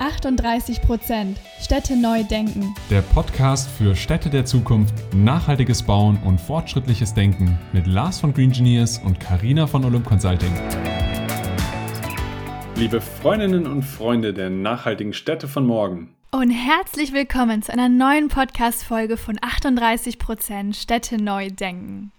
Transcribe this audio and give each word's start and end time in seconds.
38 0.00 0.82
Prozent. 0.82 1.38
Städte 1.60 1.96
neu 1.96 2.22
denken. 2.24 2.74
Der 2.90 3.02
Podcast 3.02 3.68
für 3.68 3.96
Städte 3.96 4.30
der 4.30 4.44
Zukunft, 4.44 4.94
nachhaltiges 5.14 5.82
Bauen 5.82 6.18
und 6.24 6.40
fortschrittliches 6.40 7.14
Denken 7.14 7.58
mit 7.72 7.86
Lars 7.86 8.20
von 8.20 8.32
Green 8.32 8.50
Engineers 8.50 8.98
und 8.98 9.20
Karina 9.20 9.66
von 9.66 9.84
Olymp 9.84 10.06
Consulting. 10.06 10.52
Liebe 12.76 13.00
Freundinnen 13.00 13.66
und 13.66 13.82
Freunde 13.82 14.34
der 14.34 14.50
nachhaltigen 14.50 15.12
Städte 15.12 15.48
von 15.48 15.66
morgen. 15.66 16.14
Und 16.30 16.50
herzlich 16.50 17.14
willkommen 17.14 17.62
zu 17.62 17.72
einer 17.72 17.88
neuen 17.88 18.28
Podcast-Folge 18.28 19.16
von 19.16 19.38
38 19.40 20.18
Prozent 20.18 20.76
Städte 20.76 21.16
neu 21.16 21.48
denken. 21.50 22.12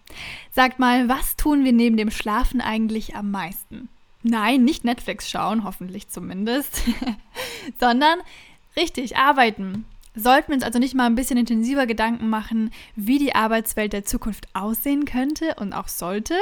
Sagt 0.52 0.80
mal, 0.80 1.08
was 1.08 1.36
tun 1.36 1.64
wir 1.64 1.74
neben 1.74 1.98
dem 1.98 2.10
Schlafen 2.10 2.60
eigentlich 2.60 3.16
am 3.16 3.30
meisten? 3.30 3.90
Nein, 4.30 4.66
nicht 4.66 4.84
Netflix 4.84 5.30
schauen, 5.30 5.64
hoffentlich 5.64 6.10
zumindest, 6.10 6.82
sondern 7.80 8.20
richtig 8.76 9.16
arbeiten. 9.16 9.86
Sollten 10.16 10.50
wir 10.50 10.56
uns 10.56 10.64
also 10.64 10.80
nicht 10.80 10.96
mal 10.96 11.06
ein 11.06 11.16
bisschen 11.16 11.38
intensiver 11.38 11.86
Gedanken 11.86 12.28
machen, 12.28 12.72
wie 12.96 13.20
die 13.20 13.36
Arbeitswelt 13.36 13.94
der 13.94 14.04
Zukunft 14.04 14.48
aussehen 14.54 15.06
könnte 15.06 15.56
und 15.60 15.74
auch 15.74 15.88
sollte? 15.88 16.36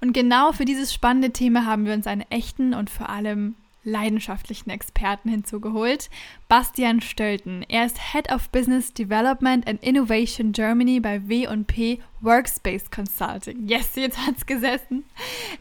Und 0.00 0.12
genau 0.12 0.52
für 0.52 0.64
dieses 0.64 0.92
spannende 0.92 1.30
Thema 1.30 1.66
haben 1.66 1.84
wir 1.84 1.92
uns 1.92 2.06
einen 2.06 2.24
echten 2.30 2.74
und 2.74 2.88
vor 2.90 3.10
allem 3.10 3.54
leidenschaftlichen 3.84 4.70
Experten 4.70 5.28
hinzugeholt, 5.28 6.10
Bastian 6.48 7.00
Stölten. 7.00 7.64
Er 7.68 7.86
ist 7.86 7.98
Head 8.12 8.32
of 8.32 8.48
Business 8.50 8.92
Development 8.92 9.66
and 9.66 9.82
Innovation 9.82 10.52
Germany 10.52 11.00
bei 11.00 11.26
W&P 11.28 12.00
Workspace 12.20 12.90
Consulting. 12.90 13.66
Yes, 13.66 13.94
jetzt 13.94 14.18
hat's 14.26 14.46
gesessen. 14.46 15.04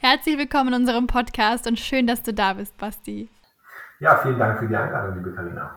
Herzlich 0.02 0.38
willkommen 0.38 0.74
in 0.74 0.82
unserem 0.82 1.08
Podcast 1.08 1.68
und 1.68 1.80
schön, 1.80 2.08
dass 2.08 2.24
du 2.24 2.34
da 2.34 2.54
bist, 2.54 2.78
Basti. 2.78 3.30
Ja, 4.00 4.18
vielen 4.18 4.40
Dank 4.40 4.60
für 4.60 4.68
die 4.68 4.76
Einladung, 4.76 5.16
liebe 5.16 5.34
Karina. 5.34 5.76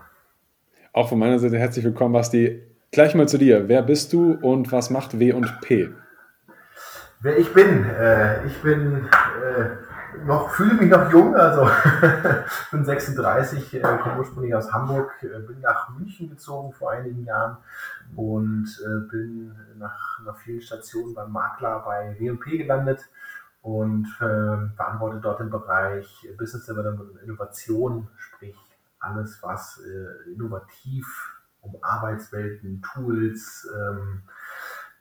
Auch 0.92 1.08
von 1.08 1.18
meiner 1.18 1.38
Seite 1.38 1.58
herzlich 1.58 1.84
willkommen, 1.84 2.12
Basti. 2.12 2.62
Gleich 2.90 3.14
mal 3.14 3.26
zu 3.26 3.38
dir. 3.38 3.68
Wer 3.68 3.82
bist 3.82 4.12
du 4.12 4.32
und 4.34 4.70
was 4.70 4.90
macht 4.90 5.18
W&P? 5.18 5.88
Wer 7.22 7.38
ich 7.38 7.52
bin? 7.54 7.84
Äh, 7.84 8.46
ich 8.46 8.60
bin 8.62 9.06
äh, 9.06 9.91
noch, 10.24 10.50
fühle 10.50 10.74
mich 10.74 10.90
noch 10.90 11.10
jung, 11.10 11.34
also 11.34 11.68
bin 12.70 12.84
36, 12.84 13.74
äh, 13.74 13.80
komme 13.80 14.18
ursprünglich 14.18 14.54
aus 14.54 14.72
Hamburg, 14.72 15.12
äh, 15.22 15.38
bin 15.40 15.60
nach 15.60 15.90
München 15.90 16.30
gezogen 16.30 16.72
vor 16.72 16.92
einigen 16.92 17.24
Jahren 17.24 17.56
und 18.16 18.68
äh, 18.84 19.08
bin 19.10 19.54
nach, 19.78 20.20
nach 20.24 20.36
vielen 20.38 20.60
Stationen 20.60 21.14
beim 21.14 21.32
Makler 21.32 21.80
bei 21.80 22.16
W&P 22.18 22.58
gelandet 22.58 23.08
und 23.62 24.06
äh, 24.20 24.76
beantworte 24.76 25.20
dort 25.20 25.40
im 25.40 25.50
Bereich 25.50 26.28
Business 26.38 26.66
Development 26.66 27.10
und 27.10 27.22
Innovation, 27.22 28.08
sprich 28.16 28.56
alles, 28.98 29.42
was 29.42 29.80
äh, 29.84 30.32
innovativ 30.32 31.06
um 31.60 31.76
Arbeitswelten, 31.80 32.82
Tools, 32.82 33.68
ähm, 33.76 34.22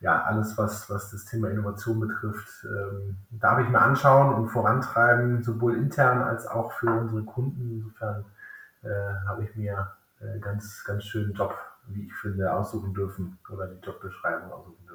ja, 0.02 0.24
alles, 0.24 0.58
was, 0.58 0.90
was 0.90 1.12
das 1.12 1.24
Thema 1.24 1.48
Innovation 1.48 2.00
betrifft, 2.00 2.64
ähm, 2.64 3.16
darf 3.30 3.60
ich 3.60 3.68
mir 3.68 3.80
anschauen 3.80 4.34
und 4.34 4.48
vorantreiben, 4.48 5.42
sowohl 5.42 5.76
intern 5.76 6.22
als 6.22 6.46
auch 6.46 6.72
für 6.72 6.90
unsere 6.90 7.22
Kunden. 7.22 7.70
Insofern 7.70 8.24
äh, 8.82 9.28
habe 9.28 9.44
ich 9.44 9.54
mir 9.54 9.92
äh, 10.20 10.40
ganz, 10.40 10.82
ganz 10.84 11.04
schönen 11.04 11.32
Job, 11.32 11.56
wie 11.86 12.06
ich 12.06 12.14
finde, 12.14 12.52
aussuchen 12.52 12.92
dürfen 12.92 13.38
oder 13.48 13.68
die 13.68 13.78
Jobbeschreibung 13.80 14.50
aussuchen 14.50 14.84
dürfen. 14.88 14.91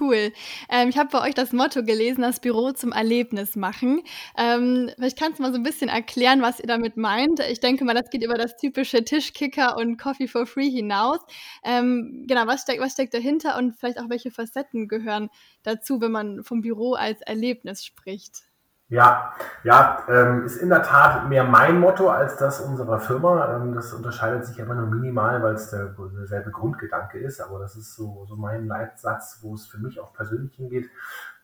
Cool. 0.00 0.32
Ähm, 0.68 0.88
ich 0.88 0.98
habe 0.98 1.10
bei 1.10 1.20
euch 1.22 1.34
das 1.34 1.52
Motto 1.52 1.82
gelesen, 1.82 2.22
das 2.22 2.40
Büro 2.40 2.72
zum 2.72 2.92
Erlebnis 2.92 3.56
machen. 3.56 4.02
Ähm, 4.36 4.90
vielleicht 4.96 5.18
kannst 5.18 5.38
du 5.38 5.42
mal 5.42 5.52
so 5.52 5.58
ein 5.58 5.62
bisschen 5.62 5.88
erklären, 5.88 6.42
was 6.42 6.60
ihr 6.60 6.66
damit 6.66 6.96
meint. 6.96 7.40
Ich 7.50 7.60
denke 7.60 7.84
mal, 7.84 7.94
das 7.94 8.10
geht 8.10 8.24
über 8.24 8.36
das 8.36 8.56
typische 8.56 9.04
Tischkicker 9.04 9.76
und 9.76 9.96
Coffee 9.98 10.28
for 10.28 10.46
Free 10.46 10.70
hinaus. 10.70 11.20
Ähm, 11.64 12.24
genau, 12.26 12.46
was 12.46 12.62
steckt, 12.62 12.80
was 12.80 12.92
steckt 12.92 13.14
dahinter 13.14 13.58
und 13.58 13.76
vielleicht 13.76 13.98
auch 13.98 14.08
welche 14.08 14.30
Facetten 14.30 14.88
gehören 14.88 15.28
dazu, 15.62 16.00
wenn 16.00 16.12
man 16.12 16.44
vom 16.44 16.60
Büro 16.62 16.94
als 16.94 17.20
Erlebnis 17.22 17.84
spricht? 17.84 18.53
Ja, 18.88 19.34
ja, 19.62 20.04
ähm, 20.08 20.44
ist 20.44 20.56
in 20.56 20.68
der 20.68 20.82
Tat 20.82 21.28
mehr 21.28 21.42
mein 21.44 21.80
Motto 21.80 22.10
als 22.10 22.36
das 22.36 22.60
unserer 22.60 23.00
Firma. 23.00 23.56
Ähm, 23.56 23.74
das 23.74 23.94
unterscheidet 23.94 24.44
sich 24.44 24.60
aber 24.60 24.74
nur 24.74 24.86
minimal, 24.86 25.42
weil 25.42 25.54
es 25.54 25.70
der, 25.70 25.94
derselbe 26.16 26.50
Grundgedanke 26.50 27.18
ist. 27.18 27.40
Aber 27.40 27.58
das 27.58 27.76
ist 27.76 27.94
so, 27.94 28.26
so 28.28 28.36
mein 28.36 28.66
Leitsatz, 28.66 29.38
wo 29.40 29.54
es 29.54 29.66
für 29.66 29.78
mich 29.78 29.98
auch 30.00 30.12
persönlich 30.12 30.54
hingeht. 30.54 30.90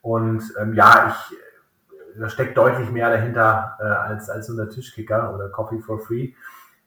Und 0.03 0.43
ähm, 0.61 0.75
ja, 0.75 1.09
ich, 1.09 1.37
da 2.19 2.29
steckt 2.29 2.59
deutlich 2.59 2.91
mehr 2.91 3.09
dahinter 3.09 3.77
äh, 3.81 3.85
als, 3.85 4.29
als 4.29 4.47
so 4.47 4.61
ein 4.61 4.69
Tischkicker 4.69 5.35
oder 5.35 5.49
Coffee 5.49 5.81
for 5.81 5.99
Free. 5.99 6.35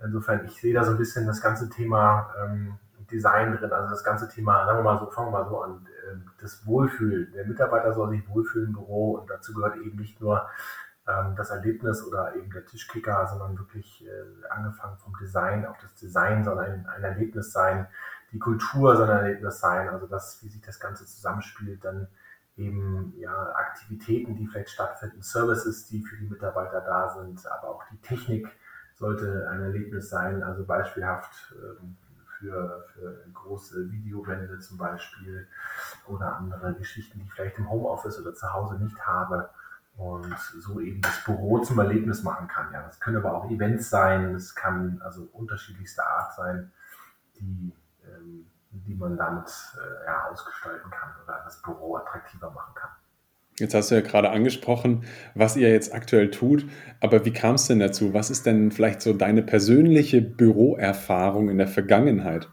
Insofern, 0.04 0.46
ich 0.46 0.62
sehe 0.62 0.74
da 0.74 0.84
so 0.84 0.92
ein 0.92 0.98
bisschen 0.98 1.26
das 1.26 1.42
ganze 1.42 1.70
Thema 1.70 2.32
ähm, 2.44 2.76
Design 3.14 3.56
drin, 3.56 3.72
also 3.72 3.90
das 3.90 4.04
ganze 4.04 4.28
Thema, 4.28 4.66
sagen 4.66 4.80
wir 4.80 4.84
mal 4.84 5.00
so, 5.00 5.10
fangen 5.12 5.32
wir 5.32 5.40
mal 5.40 5.48
so 5.48 5.62
an, 5.62 5.88
ähm, 6.10 6.30
das 6.42 6.66
Wohlfühlen. 6.66 7.32
Der 7.34 7.46
Mitarbeiter 7.46 7.94
soll 7.94 8.10
sich 8.10 8.28
wohlfühlen 8.28 8.70
im 8.70 8.74
Büro 8.74 9.12
und 9.14 9.30
dazu 9.30 9.54
gehört 9.54 9.78
eben 9.78 9.98
nicht 9.98 10.20
nur 10.20 10.50
ähm, 11.08 11.36
das 11.36 11.52
Erlebnis 11.52 12.06
oder 12.06 12.36
eben 12.36 12.52
der 12.52 12.66
Tischkicker, 12.66 13.28
sondern 13.28 13.58
wirklich 13.58 14.06
äh, 14.06 14.48
angefangen 14.50 14.98
vom 14.98 15.14
Design. 15.22 15.66
Auch 15.66 15.78
das 15.78 15.94
Design 15.96 16.44
soll 16.44 16.60
ein, 16.60 16.86
ein 16.88 17.04
Erlebnis 17.04 17.52
sein, 17.52 17.88
die 18.32 18.40
Kultur 18.40 18.96
soll 18.98 19.10
ein 19.10 19.26
Erlebnis 19.26 19.60
sein, 19.60 19.90
also 19.90 20.08
das, 20.08 20.42
wie 20.42 20.50
sich 20.50 20.62
das 20.62 20.80
Ganze 20.80 21.06
zusammenspielt, 21.06 21.86
dann 21.86 22.08
eben 22.58 23.14
ja, 23.18 23.54
Aktivitäten, 23.54 24.36
die 24.36 24.48
vielleicht 24.48 24.72
stattfinden, 24.72 25.22
Services, 25.22 25.88
die 25.88 26.04
für 26.04 26.18
die 26.18 26.28
Mitarbeiter 26.28 26.82
da 26.82 27.10
sind, 27.10 27.46
aber 27.48 27.70
auch 27.70 27.84
die 27.92 28.02
Technik 28.02 28.48
sollte 28.96 29.48
ein 29.50 29.62
Erlebnis 29.62 30.10
sein, 30.10 30.44
also 30.44 30.66
beispielhaft 30.66 31.54
ähm, 31.56 31.96
für, 32.44 32.86
für 32.94 33.26
große 33.34 33.90
Videowände 33.92 34.60
zum 34.60 34.78
Beispiel 34.78 35.48
oder 36.08 36.36
andere 36.36 36.74
Geschichten, 36.74 37.20
die 37.20 37.26
ich 37.26 37.32
vielleicht 37.32 37.58
im 37.58 37.70
Homeoffice 37.70 38.20
oder 38.20 38.34
zu 38.34 38.52
Hause 38.52 38.76
nicht 38.76 39.00
habe 39.00 39.50
und 39.96 40.38
so 40.60 40.80
eben 40.80 41.02
das 41.02 41.24
Büro 41.24 41.60
zum 41.60 41.80
Erlebnis 41.80 42.24
machen 42.24 42.48
kann. 42.48 42.74
Ja, 42.74 42.84
das 42.84 43.00
können 43.00 43.18
aber 43.18 43.34
auch 43.34 43.50
Events 43.50 43.90
sein, 43.90 44.36
es 44.36 44.56
kann 44.56 45.02
also 45.04 45.30
unterschiedlichste 45.32 46.06
Art 46.06 46.36
sein, 46.36 46.72
die, 47.40 47.74
ähm, 48.06 48.48
die 48.72 48.96
man 48.96 49.16
damit 49.16 49.48
äh, 49.78 50.06
ja, 50.06 50.28
ausgestalten 50.28 50.92
kann 50.92 51.12
oder 51.24 51.42
das 51.46 51.62
Büro 51.62 51.96
attraktiver 51.96 52.52
machen 52.52 52.74
kann. 52.76 52.90
Jetzt 53.60 53.76
hast 53.76 53.92
du 53.92 53.96
ja 53.96 54.02
gerade 54.02 54.32
angesprochen, 54.32 55.04
was 55.36 55.56
ihr 55.56 55.70
jetzt 55.70 55.94
aktuell 55.94 56.32
tut, 56.32 56.66
aber 57.02 57.24
wie 57.26 57.34
kam 57.34 57.56
es 57.56 57.68
denn 57.68 57.80
dazu? 57.80 58.14
Was 58.14 58.32
ist 58.32 58.46
denn 58.46 58.72
vielleicht 58.72 59.02
so 59.02 59.14
deine 59.14 59.44
persönliche 59.44 60.22
Büroerfahrung 60.22 61.50
in 61.50 61.60
der 61.60 61.68
Vergangenheit? 61.68 62.50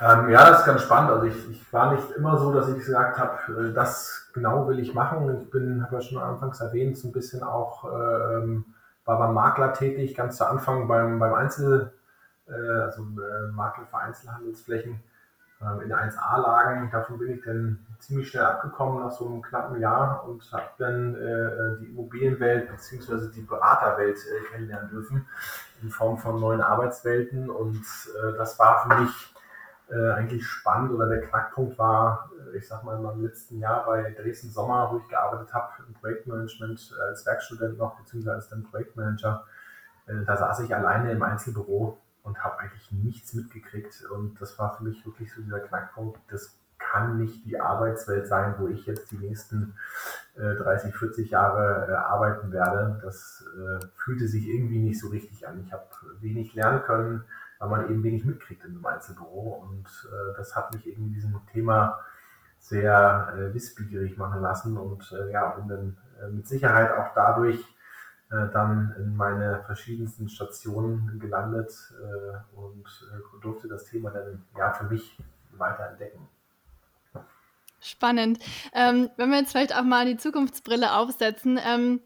Ähm, 0.00 0.28
ja, 0.28 0.50
das 0.50 0.60
ist 0.60 0.66
ganz 0.66 0.82
spannend. 0.82 1.10
Also 1.10 1.26
ich, 1.26 1.50
ich, 1.50 1.72
war 1.72 1.92
nicht 1.92 2.10
immer 2.16 2.38
so, 2.38 2.52
dass 2.52 2.68
ich 2.68 2.76
gesagt 2.76 3.18
habe, 3.18 3.68
äh, 3.70 3.72
das 3.72 4.30
genau 4.34 4.68
will 4.68 4.78
ich 4.78 4.92
machen. 4.92 5.42
Ich 5.42 5.50
bin, 5.50 5.82
habe 5.82 5.96
ja 5.96 6.00
schon 6.02 6.18
anfangs 6.18 6.60
erwähnt, 6.60 6.98
so 6.98 7.08
ein 7.08 7.12
bisschen 7.12 7.42
auch 7.42 7.84
ähm, 7.84 8.66
war 9.06 9.18
beim 9.18 9.34
Makler 9.34 9.72
tätig, 9.72 10.14
ganz 10.14 10.36
zu 10.36 10.46
Anfang 10.46 10.88
beim, 10.88 11.18
beim 11.18 11.32
Einzel, 11.32 11.92
äh, 12.48 12.52
also 12.52 13.02
äh, 13.02 13.52
Makler 13.52 13.86
für 13.86 13.98
Einzelhandelsflächen 13.98 15.00
ähm, 15.62 15.80
in 15.80 15.92
1A-Lagen. 15.92 16.90
Davon 16.90 17.18
bin 17.18 17.32
ich 17.32 17.44
dann 17.44 17.85
ziemlich 17.98 18.28
schnell 18.28 18.44
abgekommen 18.44 19.02
nach 19.02 19.10
so 19.10 19.26
einem 19.26 19.42
knappen 19.42 19.80
Jahr 19.80 20.26
und 20.28 20.50
habe 20.52 20.68
dann 20.78 21.14
äh, 21.14 21.80
die 21.80 21.90
Immobilienwelt 21.90 22.68
bzw. 22.70 23.30
die 23.34 23.42
Beraterwelt 23.42 24.18
äh, 24.18 24.52
kennenlernen 24.52 24.90
dürfen 24.90 25.26
in 25.82 25.90
Form 25.90 26.18
von 26.18 26.40
neuen 26.40 26.60
Arbeitswelten. 26.60 27.50
Und 27.50 27.82
äh, 27.82 28.36
das 28.36 28.58
war 28.58 28.82
für 28.82 29.00
mich 29.00 29.34
äh, 29.88 30.12
eigentlich 30.12 30.46
spannend 30.46 30.92
oder 30.92 31.08
der 31.08 31.22
Knackpunkt 31.22 31.78
war, 31.78 32.30
äh, 32.52 32.56
ich 32.58 32.66
sag 32.66 32.82
mal, 32.82 32.96
in 32.96 33.02
meinem 33.02 33.22
letzten 33.22 33.58
Jahr 33.58 33.86
bei 33.86 34.10
Dresden 34.12 34.50
Sommer, 34.50 34.90
wo 34.92 34.98
ich 34.98 35.08
gearbeitet 35.08 35.52
habe 35.54 35.72
im 35.86 35.94
Projektmanagement 35.94 36.94
als 37.08 37.24
Werkstudent 37.26 37.78
noch, 37.78 37.96
beziehungsweise 37.98 38.36
als 38.36 38.48
dann 38.48 38.64
Projektmanager. 38.64 39.44
Äh, 40.06 40.24
da 40.24 40.36
saß 40.36 40.60
ich 40.60 40.74
alleine 40.74 41.12
im 41.12 41.22
Einzelbüro 41.22 41.98
und 42.22 42.42
habe 42.42 42.58
eigentlich 42.58 42.90
nichts 42.90 43.34
mitgekriegt. 43.34 44.04
Und 44.10 44.40
das 44.40 44.58
war 44.58 44.76
für 44.76 44.84
mich 44.84 45.04
wirklich 45.06 45.32
so 45.32 45.40
dieser 45.42 45.60
Knackpunkt. 45.60 46.18
Das 46.28 46.58
kann 46.90 47.18
nicht 47.18 47.44
die 47.44 47.60
Arbeitswelt 47.60 48.26
sein, 48.26 48.54
wo 48.58 48.68
ich 48.68 48.86
jetzt 48.86 49.10
die 49.10 49.18
nächsten 49.18 49.74
äh, 50.36 50.54
30, 50.54 50.94
40 50.94 51.30
Jahre 51.30 51.88
äh, 51.88 51.92
arbeiten 51.92 52.52
werde. 52.52 53.00
Das 53.02 53.44
äh, 53.56 53.84
fühlte 53.96 54.28
sich 54.28 54.46
irgendwie 54.48 54.78
nicht 54.78 55.00
so 55.00 55.08
richtig 55.08 55.46
an. 55.46 55.62
Ich 55.64 55.72
habe 55.72 55.84
wenig 56.20 56.54
lernen 56.54 56.82
können, 56.82 57.24
weil 57.58 57.68
man 57.68 57.90
eben 57.90 58.02
wenig 58.02 58.24
mitkriegt 58.24 58.64
in 58.64 58.72
einem 58.72 58.86
Einzelbüro. 58.86 59.66
Und 59.68 59.86
äh, 60.10 60.36
das 60.36 60.54
hat 60.54 60.74
mich 60.74 60.86
irgendwie 60.86 61.14
diesem 61.14 61.40
Thema 61.52 62.00
sehr 62.58 63.34
äh, 63.36 63.54
wissbegierig 63.54 64.16
machen 64.16 64.42
lassen 64.42 64.76
und 64.76 65.12
äh, 65.12 65.30
ja, 65.30 65.50
bin 65.50 65.68
dann 65.68 65.96
mit 66.32 66.48
Sicherheit 66.48 66.92
auch 66.92 67.12
dadurch 67.14 67.62
dann 68.28 68.92
in 68.98 69.14
meine 69.14 69.62
verschiedensten 69.66 70.28
Stationen 70.30 71.20
gelandet 71.20 71.92
und 72.56 72.84
durfte 73.40 73.68
das 73.68 73.84
Thema 73.84 74.10
dann 74.10 74.42
ja 74.56 74.72
für 74.72 74.86
mich 74.86 75.16
weiter 75.52 75.90
entdecken. 75.90 76.26
Spannend. 77.80 78.38
Ähm, 78.72 79.10
wenn 79.16 79.30
wir 79.30 79.38
jetzt 79.38 79.52
vielleicht 79.52 79.74
auch 79.76 79.84
mal 79.84 80.06
die 80.06 80.16
Zukunftsbrille 80.16 80.94
aufsetzen, 80.94 81.60
ähm, 81.64 82.00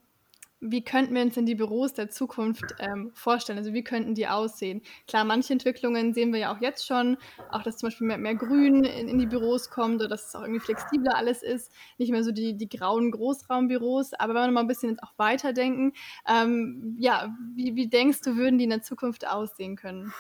wie 0.61 0.84
könnten 0.84 1.14
wir 1.14 1.22
uns 1.22 1.34
denn 1.34 1.46
die 1.46 1.55
Büros 1.55 1.94
der 1.94 2.11
Zukunft 2.11 2.75
ähm, 2.78 3.11
vorstellen? 3.14 3.58
Also 3.58 3.72
wie 3.72 3.82
könnten 3.82 4.14
die 4.14 4.28
aussehen? 4.28 4.82
Klar, 5.08 5.25
manche 5.25 5.55
Entwicklungen 5.55 6.12
sehen 6.12 6.32
wir 6.32 6.40
ja 6.40 6.55
auch 6.55 6.61
jetzt 6.61 6.87
schon, 6.87 7.17
auch 7.50 7.62
dass 7.62 7.78
zum 7.78 7.88
Beispiel 7.88 8.06
mehr, 8.06 8.19
mehr 8.19 8.34
Grün 8.34 8.84
in, 8.84 9.08
in, 9.08 9.19
die 9.19 9.26
Büros 9.26 9.70
kommt 9.70 9.96
oder 9.96 10.08
dass 10.08 10.28
es 10.28 10.34
auch 10.34 10.43
irgendwie 10.43 10.61
flexibler 10.61 11.17
alles 11.17 11.43
ist, 11.43 11.72
nicht 11.96 12.11
mehr 12.11 12.22
so 12.22 12.31
die, 12.31 12.58
die 12.58 12.69
grauen 12.69 13.11
Großraumbüros. 13.11 14.12
Aber 14.14 14.34
wenn 14.34 14.43
wir 14.43 14.52
mal 14.52 14.61
ein 14.61 14.69
bisschen 14.69 14.90
jetzt 14.90 15.02
auch 15.02 15.14
weiterdenken, 15.17 15.94
ähm, 16.28 16.94
ja, 16.99 17.34
wie, 17.55 17.75
wie 17.75 17.88
denkst 17.88 18.20
du, 18.20 18.37
würden 18.37 18.58
die 18.58 18.64
in 18.64 18.70
der 18.70 18.82
Zukunft 18.82 19.26
aussehen 19.26 19.76
können? 19.76 20.12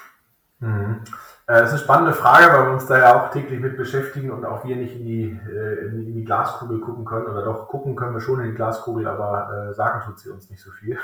Mhm. 0.60 1.00
Äh, 1.46 1.54
das 1.54 1.64
ist 1.64 1.70
eine 1.70 1.84
spannende 1.84 2.12
Frage, 2.12 2.52
weil 2.52 2.66
wir 2.66 2.72
uns 2.74 2.86
da 2.86 2.98
ja 2.98 3.20
auch 3.20 3.30
täglich 3.30 3.58
mit 3.58 3.76
beschäftigen 3.76 4.30
und 4.30 4.44
auch 4.44 4.64
wir 4.64 4.76
nicht 4.76 4.96
in 4.96 5.04
die, 5.04 5.40
äh, 5.50 5.86
in 5.86 6.14
die 6.14 6.24
Glaskugel 6.24 6.80
gucken 6.80 7.04
können. 7.04 7.26
Oder 7.26 7.44
doch 7.44 7.66
gucken 7.68 7.96
können 7.96 8.14
wir 8.14 8.20
schon 8.20 8.40
in 8.40 8.50
die 8.50 8.54
Glaskugel, 8.54 9.06
aber 9.06 9.68
äh, 9.70 9.74
sagen 9.74 10.02
tut 10.04 10.18
sie 10.18 10.30
uns 10.30 10.48
nicht 10.48 10.62
so 10.62 10.70
viel. 10.70 10.98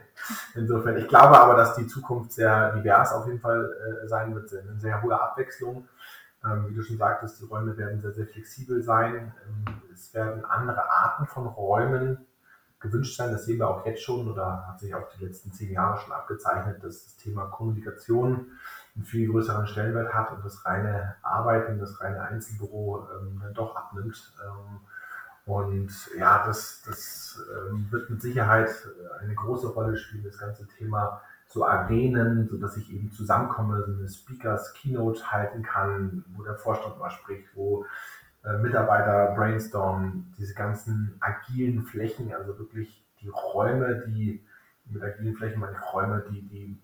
Insofern, 0.54 0.96
ich 0.96 1.06
glaube 1.06 1.38
aber, 1.38 1.54
dass 1.54 1.76
die 1.76 1.86
Zukunft 1.86 2.32
sehr 2.32 2.72
divers 2.72 3.12
auf 3.12 3.26
jeden 3.26 3.40
Fall 3.40 3.70
sein 4.06 4.34
wird, 4.34 4.52
eine 4.52 4.80
sehr 4.80 5.00
hohe 5.02 5.20
Abwechslung. 5.20 5.86
Ähm, 6.44 6.66
wie 6.68 6.74
du 6.74 6.82
schon 6.82 6.98
sagtest, 6.98 7.40
die 7.40 7.46
Räume 7.46 7.76
werden 7.76 8.00
sehr, 8.00 8.12
sehr 8.12 8.26
flexibel 8.26 8.82
sein. 8.82 9.32
Ähm, 9.46 9.74
es 9.92 10.12
werden 10.12 10.44
andere 10.44 10.90
Arten 10.90 11.26
von 11.26 11.46
Räumen 11.46 12.26
gewünscht 12.80 13.16
sein. 13.16 13.32
Das 13.32 13.46
sehen 13.46 13.58
wir 13.58 13.68
auch 13.68 13.86
jetzt 13.86 14.02
schon 14.02 14.30
oder 14.30 14.66
hat 14.68 14.78
sich 14.78 14.94
auch 14.94 15.08
die 15.16 15.24
letzten 15.24 15.52
zehn 15.52 15.72
Jahre 15.72 15.98
schon 15.98 16.12
abgezeichnet, 16.12 16.82
dass 16.84 17.04
das 17.04 17.16
Thema 17.16 17.46
Kommunikation 17.46 18.48
einen 18.96 19.04
viel 19.04 19.30
größeren 19.30 19.66
Stellenwert 19.66 20.14
hat 20.14 20.32
und 20.32 20.44
das 20.44 20.64
reine 20.64 21.16
Arbeiten, 21.22 21.78
das 21.78 22.00
reine 22.00 22.22
Einzelbüro 22.22 23.08
ähm, 23.18 23.40
dann 23.42 23.54
doch 23.54 23.74
abnimmt. 23.74 24.32
Ähm, 24.44 24.80
und 25.46 25.90
ja, 26.16 26.46
das, 26.46 26.82
das 26.86 27.42
ähm, 27.54 27.86
wird 27.90 28.08
mit 28.08 28.22
Sicherheit 28.22 28.70
eine 29.20 29.34
große 29.34 29.68
Rolle 29.68 29.96
spielen, 29.96 30.24
das 30.24 30.38
ganze 30.38 30.66
Thema 30.66 31.20
so 31.48 31.64
Arenen, 31.64 32.48
sodass 32.48 32.76
ich 32.76 32.92
eben 32.92 33.12
zusammenkomme, 33.12 33.84
so 33.84 33.92
eine 33.92 34.08
Speakers 34.08 34.74
Keynote 34.74 35.30
halten 35.30 35.62
kann, 35.62 36.24
wo 36.34 36.42
der 36.42 36.56
Vorstand 36.56 36.98
mal 36.98 37.10
spricht, 37.10 37.46
wo 37.54 37.86
äh, 38.44 38.58
Mitarbeiter 38.58 39.34
brainstormen, 39.36 40.34
diese 40.36 40.54
ganzen 40.54 41.16
agilen 41.20 41.84
Flächen, 41.84 42.34
also 42.34 42.58
wirklich 42.58 43.04
die 43.20 43.28
Räume, 43.28 44.02
die 44.06 44.44
mit 44.86 45.02
agilen 45.02 45.36
Flächen 45.36 45.60
meine 45.60 45.80
Räume, 45.80 46.24
die, 46.30 46.42
die 46.42 46.78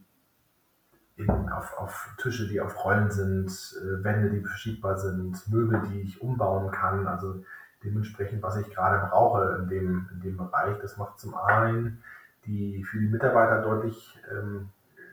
in, 1.21 1.49
auf, 1.51 1.77
auf 1.79 2.11
Tische, 2.19 2.49
die 2.49 2.61
auf 2.61 2.85
Rollen 2.85 3.11
sind, 3.11 3.49
äh, 3.49 4.05
Wände, 4.05 4.31
die 4.31 4.41
verschiebbar 4.41 4.99
sind, 4.99 5.49
Möbel, 5.49 5.83
die 5.91 6.01
ich 6.03 6.21
umbauen 6.21 6.71
kann. 6.71 7.07
Also 7.07 7.43
dementsprechend, 7.85 8.43
was 8.43 8.57
ich 8.57 8.71
gerade 8.71 9.07
brauche 9.09 9.61
in 9.63 9.69
dem, 9.69 10.09
in 10.13 10.21
dem 10.21 10.37
Bereich. 10.37 10.79
Das 10.81 10.97
macht 10.97 11.21
zum 11.21 11.35
einen 11.35 12.03
die 12.47 12.85
für 12.85 12.99
die 12.99 13.09
Mitarbeiter 13.09 13.63
deutlich 13.63 14.19
ähm, 14.31 14.71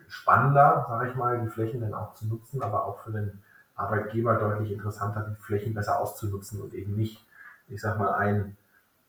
spannender, 0.07 0.86
sage 0.88 1.09
ich 1.09 1.15
mal, 1.15 1.39
die 1.42 1.50
Flächen 1.50 1.81
dann 1.81 1.94
auch 1.94 2.13
zu 2.13 2.27
nutzen, 2.27 2.62
aber 2.62 2.86
auch 2.86 3.00
für 3.01 3.12
den 3.12 3.44
Arbeitgeber 3.75 4.36
deutlich 4.36 4.71
interessanter, 4.71 5.27
die 5.30 5.42
Flächen 5.44 5.74
besser 5.74 6.00
auszunutzen 6.00 6.62
und 6.62 6.74
eben 6.74 6.95
nicht, 6.95 7.25
ich 7.68 7.81
sag 7.81 8.00
mal, 8.00 8.13
ein, 8.13 8.57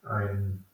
ein 0.02 0.64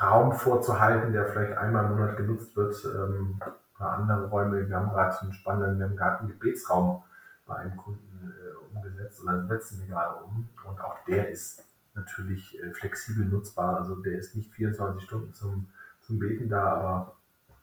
Raum 0.00 0.32
vorzuhalten, 0.32 1.12
der 1.12 1.26
vielleicht 1.26 1.56
einmal 1.56 1.84
im 1.84 1.96
Monat 1.96 2.16
genutzt 2.16 2.56
wird, 2.56 2.84
ähm, 2.84 3.40
oder 3.78 3.92
andere 3.92 4.28
Räume. 4.28 4.68
Wir 4.68 4.76
haben 4.76 4.90
gerade 4.90 5.20
einen 5.20 5.32
spannenden, 5.32 5.78
wir 5.78 5.86
haben 5.86 5.96
gerade 5.96 6.20
einen 6.20 6.28
Gebetsraum 6.28 7.02
bei 7.46 7.56
einem 7.56 7.76
Kunden 7.76 8.32
äh, 8.32 8.74
umgesetzt 8.74 9.22
oder 9.22 9.46
setzen 9.46 9.80
wir 9.80 9.94
gerade 9.94 10.22
um. 10.24 10.48
Und 10.64 10.80
auch 10.80 11.04
der 11.06 11.30
ist 11.30 11.64
natürlich 11.94 12.60
äh, 12.62 12.72
flexibel 12.72 13.24
nutzbar. 13.24 13.76
Also 13.76 13.96
der 13.96 14.18
ist 14.18 14.34
nicht 14.36 14.52
24 14.52 15.04
Stunden 15.04 15.32
zum, 15.32 15.68
zum 16.00 16.18
Beten 16.18 16.48
da, 16.48 16.64
aber 16.64 17.16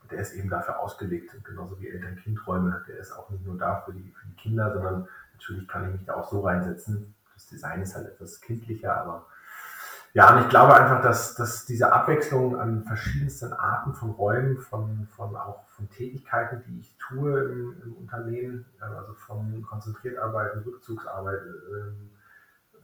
der 0.09 0.19
ist 0.19 0.33
eben 0.33 0.49
dafür 0.49 0.79
ausgelegt, 0.79 1.35
genauso 1.43 1.79
wie 1.79 1.89
Eltern-Kind-Räume. 1.89 2.83
Der 2.87 2.97
ist 2.97 3.11
auch 3.11 3.29
nicht 3.29 3.45
nur 3.45 3.57
da 3.57 3.81
für 3.81 3.93
die, 3.93 4.11
für 4.11 4.27
die 4.27 4.35
Kinder, 4.35 4.73
sondern 4.73 5.07
natürlich 5.33 5.67
kann 5.67 5.85
ich 5.87 5.99
mich 5.99 6.05
da 6.05 6.15
auch 6.15 6.29
so 6.29 6.41
reinsetzen. 6.41 7.15
Das 7.33 7.47
Design 7.47 7.81
ist 7.81 7.95
halt 7.95 8.07
etwas 8.07 8.39
kindlicher, 8.39 8.95
aber 8.95 9.25
ja, 10.15 10.33
und 10.33 10.43
ich 10.43 10.49
glaube 10.49 10.73
einfach, 10.73 11.01
dass, 11.01 11.35
dass 11.35 11.65
diese 11.65 11.91
Abwechslung 11.91 12.57
an 12.57 12.85
verschiedensten 12.85 13.51
Arten 13.51 13.93
von 13.93 14.11
Räumen, 14.11 14.57
von, 14.57 15.09
von 15.13 15.35
auch 15.35 15.67
von 15.67 15.89
Tätigkeiten, 15.89 16.63
die 16.65 16.79
ich 16.79 16.97
tue 16.97 17.37
im, 17.51 17.81
im 17.83 17.93
Unternehmen, 17.97 18.65
also 18.79 19.13
von 19.15 19.61
konzentriert 19.63 20.17
arbeiten, 20.17 20.59
Rückzugsarbeit, 20.59 21.41
ähm, 21.43 22.11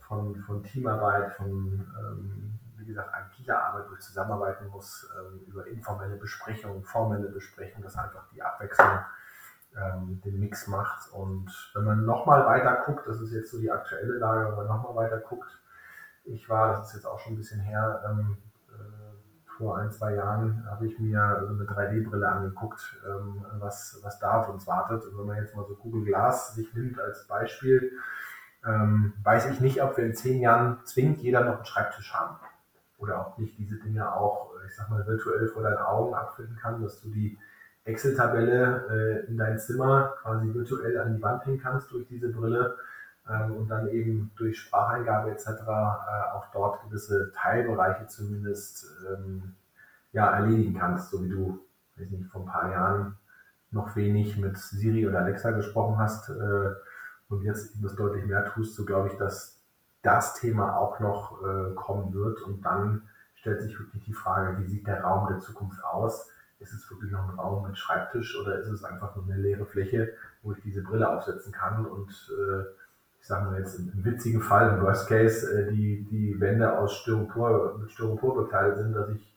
von, 0.09 0.35
von 0.41 0.61
Teamarbeit, 0.61 1.31
von, 1.35 1.87
ähm, 2.01 2.59
wie 2.75 2.85
gesagt, 2.87 3.13
agiler 3.13 3.63
Arbeit, 3.63 3.85
wo 3.89 3.93
ich 3.93 4.01
zusammenarbeiten 4.01 4.67
muss, 4.67 5.09
ähm, 5.17 5.39
über 5.47 5.65
informelle 5.67 6.17
Besprechungen, 6.17 6.83
formelle 6.83 7.29
Besprechungen, 7.29 7.83
dass 7.83 7.95
einfach 7.95 8.27
die 8.33 8.41
Abwechslung 8.41 8.99
den 10.25 10.37
Mix 10.37 10.67
macht. 10.67 11.09
Und 11.13 11.49
wenn 11.73 11.85
man 11.85 12.05
nochmal 12.05 12.45
weiter 12.45 12.83
guckt, 12.85 13.07
das 13.07 13.21
ist 13.21 13.31
jetzt 13.31 13.51
so 13.51 13.57
die 13.57 13.71
aktuelle 13.71 14.17
Lage, 14.17 14.49
wenn 14.49 14.57
man 14.57 14.67
nochmal 14.67 15.05
weiter 15.05 15.19
guckt, 15.19 15.60
ich 16.25 16.49
war, 16.49 16.77
das 16.77 16.89
ist 16.89 16.95
jetzt 16.95 17.05
auch 17.05 17.19
schon 17.19 17.33
ein 17.33 17.37
bisschen 17.37 17.61
her, 17.61 18.03
ähm, 18.09 18.37
äh, 18.69 19.57
vor 19.57 19.77
ein, 19.77 19.91
zwei 19.91 20.15
Jahren 20.15 20.65
habe 20.69 20.87
ich 20.87 20.99
mir 20.99 21.45
so 21.47 21.53
eine 21.53 21.63
3D-Brille 21.63 22.27
angeguckt, 22.27 22.97
ähm, 23.05 23.45
was, 23.59 23.99
was 24.03 24.19
da 24.19 24.41
auf 24.41 24.49
uns 24.49 24.67
wartet. 24.67 25.05
Und 25.05 25.17
wenn 25.19 25.25
man 25.25 25.37
jetzt 25.37 25.55
mal 25.55 25.65
so 25.65 25.75
Google 25.75 26.05
Glass 26.05 26.55
sich 26.55 26.73
nimmt 26.73 26.99
als 26.99 27.27
Beispiel, 27.27 27.91
ähm, 28.65 29.13
weiß 29.23 29.49
ich 29.51 29.59
nicht, 29.59 29.81
ob 29.81 29.97
wir 29.97 30.05
in 30.05 30.15
zehn 30.15 30.39
Jahren 30.39 30.79
zwingend 30.85 31.19
jeder 31.21 31.43
noch 31.43 31.57
einen 31.57 31.65
Schreibtisch 31.65 32.13
haben. 32.13 32.37
Oder 32.97 33.27
ob 33.27 33.39
nicht 33.39 33.57
diese 33.57 33.77
Dinge 33.77 34.13
auch, 34.13 34.51
ich 34.67 34.75
sag 34.75 34.89
mal, 34.89 35.05
virtuell 35.07 35.47
vor 35.47 35.63
deinen 35.63 35.79
Augen 35.79 36.13
abfinden 36.13 36.55
kann, 36.57 36.81
dass 36.81 37.01
du 37.01 37.09
die 37.09 37.37
Excel-Tabelle 37.83 39.23
äh, 39.25 39.27
in 39.27 39.37
dein 39.37 39.57
Zimmer 39.57 40.13
quasi 40.21 40.53
virtuell 40.53 40.99
an 40.99 41.15
die 41.15 41.21
Wand 41.21 41.45
hängen 41.45 41.59
kannst 41.59 41.91
durch 41.91 42.07
diese 42.07 42.29
Brille 42.29 42.77
und 43.51 43.67
dann 43.69 43.87
eben 43.89 44.31
durch 44.35 44.59
Spracheingabe 44.59 45.31
etc. 45.31 45.47
Äh, 45.47 46.35
auch 46.35 46.45
dort 46.53 46.83
gewisse 46.83 47.31
Teilbereiche 47.35 48.07
zumindest 48.07 48.87
ähm, 49.09 49.53
ja, 50.11 50.29
erledigen 50.31 50.77
kannst, 50.77 51.11
so 51.11 51.23
wie 51.23 51.29
du, 51.29 51.59
weiß 51.97 52.09
nicht, 52.11 52.29
vor 52.31 52.41
ein 52.41 52.47
paar 52.47 52.71
Jahren 52.71 53.17
noch 53.71 53.95
wenig 53.95 54.37
mit 54.37 54.57
Siri 54.57 55.07
oder 55.07 55.19
Alexa 55.19 55.51
gesprochen 55.51 55.97
hast 55.97 56.29
äh, 56.29 56.71
und 57.29 57.43
jetzt 57.43 57.81
das 57.81 57.95
deutlich 57.95 58.25
mehr 58.25 58.45
tust, 58.45 58.75
so 58.75 58.85
glaube 58.85 59.07
ich, 59.07 59.17
dass 59.17 59.61
das 60.01 60.33
Thema 60.33 60.77
auch 60.77 60.99
noch 60.99 61.41
äh, 61.41 61.73
kommen 61.75 62.13
wird 62.13 62.41
und 62.41 62.65
dann 62.65 63.03
stellt 63.35 63.61
sich 63.61 63.79
wirklich 63.79 64.03
die 64.03 64.13
Frage, 64.13 64.57
wie 64.59 64.67
sieht 64.67 64.87
der 64.87 65.03
Raum 65.03 65.27
der 65.27 65.39
Zukunft 65.39 65.83
aus? 65.83 66.29
Ist 66.59 66.73
es 66.73 66.89
wirklich 66.91 67.11
noch 67.11 67.27
ein 67.27 67.39
Raum 67.39 67.67
mit 67.67 67.77
Schreibtisch 67.77 68.39
oder 68.39 68.59
ist 68.59 68.67
es 68.67 68.83
einfach 68.83 69.15
nur 69.15 69.25
eine 69.25 69.37
leere 69.37 69.65
Fläche, 69.65 70.13
wo 70.43 70.51
ich 70.51 70.61
diese 70.61 70.83
Brille 70.83 71.09
aufsetzen 71.09 71.51
kann 71.51 71.85
und 71.85 72.09
äh, 72.09 72.65
ich 73.21 73.27
sage 73.27 73.45
mal 73.45 73.59
jetzt 73.59 73.77
im, 73.77 74.03
witzigen 74.03 74.41
Fall, 74.41 74.75
im 74.75 74.81
Worst 74.81 75.07
Case, 75.07 75.47
äh, 75.47 75.71
die, 75.71 76.03
die 76.09 76.39
Wände 76.39 76.77
aus 76.77 76.97
Styropor, 76.97 77.77
mit 77.77 77.91
Styropor 77.91 78.43
bekleidet 78.43 78.79
sind, 78.79 78.93
dass 78.93 79.09
ich 79.09 79.33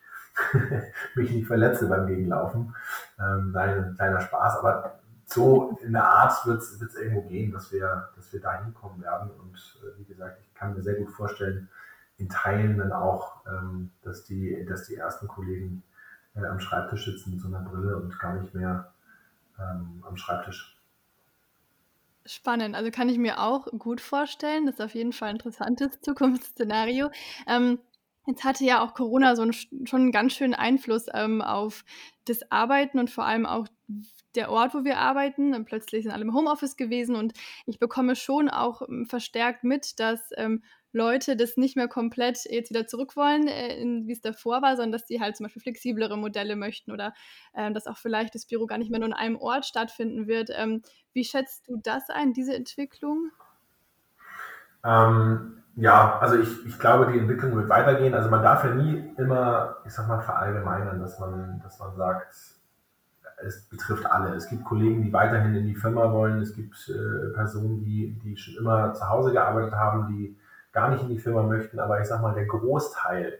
mich 1.15 1.31
nicht 1.31 1.47
verletze 1.47 1.87
beim 1.87 2.07
Gegenlaufen. 2.07 2.75
Ähm, 3.19 3.53
nein, 3.53 3.85
ein 3.85 3.95
kleiner 3.95 4.21
Spaß, 4.21 4.59
aber 4.59 4.99
so 5.27 5.79
in 5.83 5.93
der 5.93 6.09
Art 6.09 6.47
wird 6.47 6.63
es 6.63 6.95
irgendwo 6.97 7.23
gehen, 7.23 7.53
dass 7.53 7.71
wir, 7.73 8.09
dass 8.17 8.33
wir 8.33 8.41
da 8.41 8.63
hinkommen 8.63 9.03
werden. 9.03 9.31
Und 9.31 9.57
äh, 9.83 9.99
wie 9.99 10.05
gesagt, 10.05 10.39
ich 10.41 10.55
kann 10.55 10.75
mir 10.75 10.83
sehr 10.83 10.95
gut 10.95 11.11
vorstellen, 11.11 11.69
in 12.17 12.29
Teilen 12.29 12.79
dann 12.79 12.93
auch, 12.93 13.45
ähm, 13.47 13.91
dass, 14.03 14.25
die, 14.25 14.65
dass 14.67 14.87
die 14.87 14.97
ersten 14.97 15.29
Kollegen 15.29 15.83
äh, 16.35 16.45
am 16.45 16.61
Schreibtisch 16.61 17.05
sitzen 17.05 17.33
mit 17.33 17.41
so 17.41 17.49
einer 17.49 17.61
Brille 17.61 17.97
und 17.97 18.19
gar 18.19 18.35
nicht 18.35 18.55
mehr 18.55 18.93
ähm, 19.59 20.03
am 20.07 20.17
Schreibtisch 20.17 20.74
Spannend, 22.27 22.75
also 22.75 22.91
kann 22.91 23.11
ich 23.11 23.19
mir 23.19 23.39
auch 23.41 23.67
gut 23.79 24.01
vorstellen. 24.01 24.65
Das 24.65 24.77
ist 24.77 24.81
auf 24.81 24.95
jeden 24.95 25.13
Fall 25.13 25.29
ein 25.29 25.37
interessantes 25.37 26.01
Zukunftsszenario. 26.01 27.11
Ähm, 27.47 27.79
jetzt 28.27 28.45
hatte 28.45 28.65
ja 28.65 28.83
auch 28.83 28.95
Corona 28.95 29.37
so 29.37 29.43
einen, 29.43 29.53
schon 29.53 30.01
einen 30.01 30.13
ganz 30.13 30.33
schönen 30.33 30.55
Einfluss 30.55 31.07
ähm, 31.13 31.43
auf 31.43 31.85
das 32.25 32.51
Arbeiten 32.51 32.99
und 32.99 33.11
vor 33.11 33.27
allem 33.27 33.45
auch 33.45 33.69
der 34.35 34.51
Ort, 34.51 34.75
wo 34.75 34.85
wir 34.85 34.99
arbeiten. 34.99 35.55
Und 35.55 35.67
plötzlich 35.67 36.05
sind 36.05 36.13
alle 36.13 36.23
im 36.23 36.35
Homeoffice 36.35 36.77
gewesen 36.77 37.15
und 37.15 37.35
ich 37.67 37.79
bekomme 37.79 38.17
schon 38.17 38.49
auch 38.49 38.81
ähm, 38.89 39.05
verstärkt 39.05 39.63
mit, 39.63 40.01
dass 40.01 40.31
ähm, 40.39 40.63
Leute 40.95 41.37
das 41.37 41.57
nicht 41.57 41.77
mehr 41.77 41.89
komplett 41.89 42.45
jetzt 42.45 42.71
wieder 42.71 42.87
zurück 42.87 43.17
wollen, 43.17 43.49
äh, 43.49 43.77
wie 44.07 44.13
es 44.13 44.21
davor 44.21 44.63
war, 44.63 44.77
sondern 44.77 44.93
dass 44.93 45.07
die 45.07 45.21
halt 45.21 45.37
zum 45.37 45.45
Beispiel 45.45 45.63
flexiblere 45.63 46.17
Modelle 46.17 46.57
möchten 46.57 46.93
oder 46.93 47.13
äh, 47.53 47.73
dass 47.73 47.87
auch 47.87 47.99
vielleicht 47.99 48.35
das 48.35 48.47
Büro 48.47 48.67
gar 48.67 48.79
nicht 48.79 48.91
mehr 48.91 49.01
nur 49.01 49.09
an 49.09 49.13
einem 49.13 49.37
Ort 49.37 49.67
stattfinden 49.67 50.29
wird. 50.29 50.51
Ähm, 50.57 50.83
wie 51.13 51.25
schätzt 51.25 51.69
du 51.69 51.77
das 51.83 52.09
ein, 52.11 52.33
diese 52.33 52.55
Entwicklung? 52.55 53.31
Ähm, 54.85 55.63
ja, 55.77 56.19
also 56.21 56.39
ich, 56.39 56.67
ich 56.67 56.79
glaube, 56.79 57.11
die 57.13 57.19
Entwicklung 57.19 57.57
wird 57.57 57.69
weitergehen. 57.69 58.15
Also 58.15 58.31
man 58.31 58.43
darf 58.43 58.65
ja 58.65 58.75
nie 58.75 59.13
immer, 59.17 59.77
ich 59.85 59.93
sag 59.93 60.07
mal, 60.07 60.21
verallgemeinern, 60.21 61.01
dass 61.01 61.19
man, 61.19 61.61
dass 61.63 61.81
man 61.81 61.97
sagt, 61.97 62.35
es 63.45 63.69
betrifft 63.69 64.07
alle. 64.07 64.35
Es 64.35 64.49
gibt 64.49 64.65
Kollegen, 64.65 65.03
die 65.03 65.13
weiterhin 65.13 65.55
in 65.57 65.67
die 65.67 65.75
Firma 65.75 66.13
wollen. 66.13 66.41
Es 66.41 66.55
gibt 66.55 66.89
äh, 66.89 67.35
Personen, 67.35 67.83
die, 67.83 68.17
die 68.23 68.37
schon 68.37 68.55
immer 68.55 68.95
zu 68.95 69.09
Hause 69.09 69.33
gearbeitet 69.33 69.75
haben, 69.75 70.07
die 70.09 70.37
gar 70.75 70.91
nicht 70.91 71.03
in 71.03 71.09
die 71.09 71.19
Firma 71.19 71.43
möchten, 71.45 71.79
aber 71.79 72.01
ich 72.01 72.09
sag 72.09 72.21
mal, 72.21 72.35
der 72.35 72.47
Großteil 72.47 73.39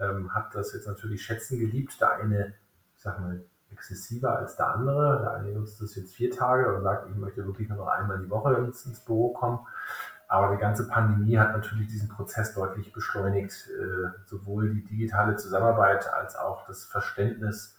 ähm, 0.00 0.34
hat 0.34 0.54
das 0.54 0.72
jetzt 0.72 0.88
natürlich 0.88 1.22
schätzen 1.22 1.60
geliebt. 1.60 2.00
Der 2.00 2.14
eine, 2.14 2.54
ich 2.96 3.02
sag 3.02 3.20
mal, 3.20 3.44
exzessiver 3.70 4.38
als 4.38 4.56
der 4.56 4.74
andere. 4.74 5.20
Der 5.20 5.32
eine 5.34 5.52
nutzt 5.52 5.80
das 5.80 5.94
jetzt 5.94 6.14
vier 6.14 6.30
Tage 6.30 6.74
und 6.74 6.82
sagt, 6.82 7.08
ich 7.10 7.16
möchte 7.16 7.44
wirklich 7.44 7.68
nur 7.68 7.78
noch 7.78 7.88
einmal 7.88 8.18
die 8.18 8.30
Woche 8.30 8.54
ins, 8.54 8.86
ins 8.86 9.00
Büro 9.00 9.32
kommen. 9.34 9.60
Aber 10.26 10.54
die 10.54 10.60
ganze 10.60 10.88
Pandemie 10.88 11.38
hat 11.38 11.52
natürlich 11.52 11.88
diesen 11.88 12.08
Prozess 12.08 12.54
deutlich 12.54 12.92
beschleunigt. 12.92 13.68
Äh, 13.68 14.08
sowohl 14.24 14.70
die 14.70 14.84
digitale 14.84 15.36
Zusammenarbeit 15.36 16.10
als 16.12 16.34
auch 16.34 16.66
das 16.66 16.84
Verständnis 16.84 17.76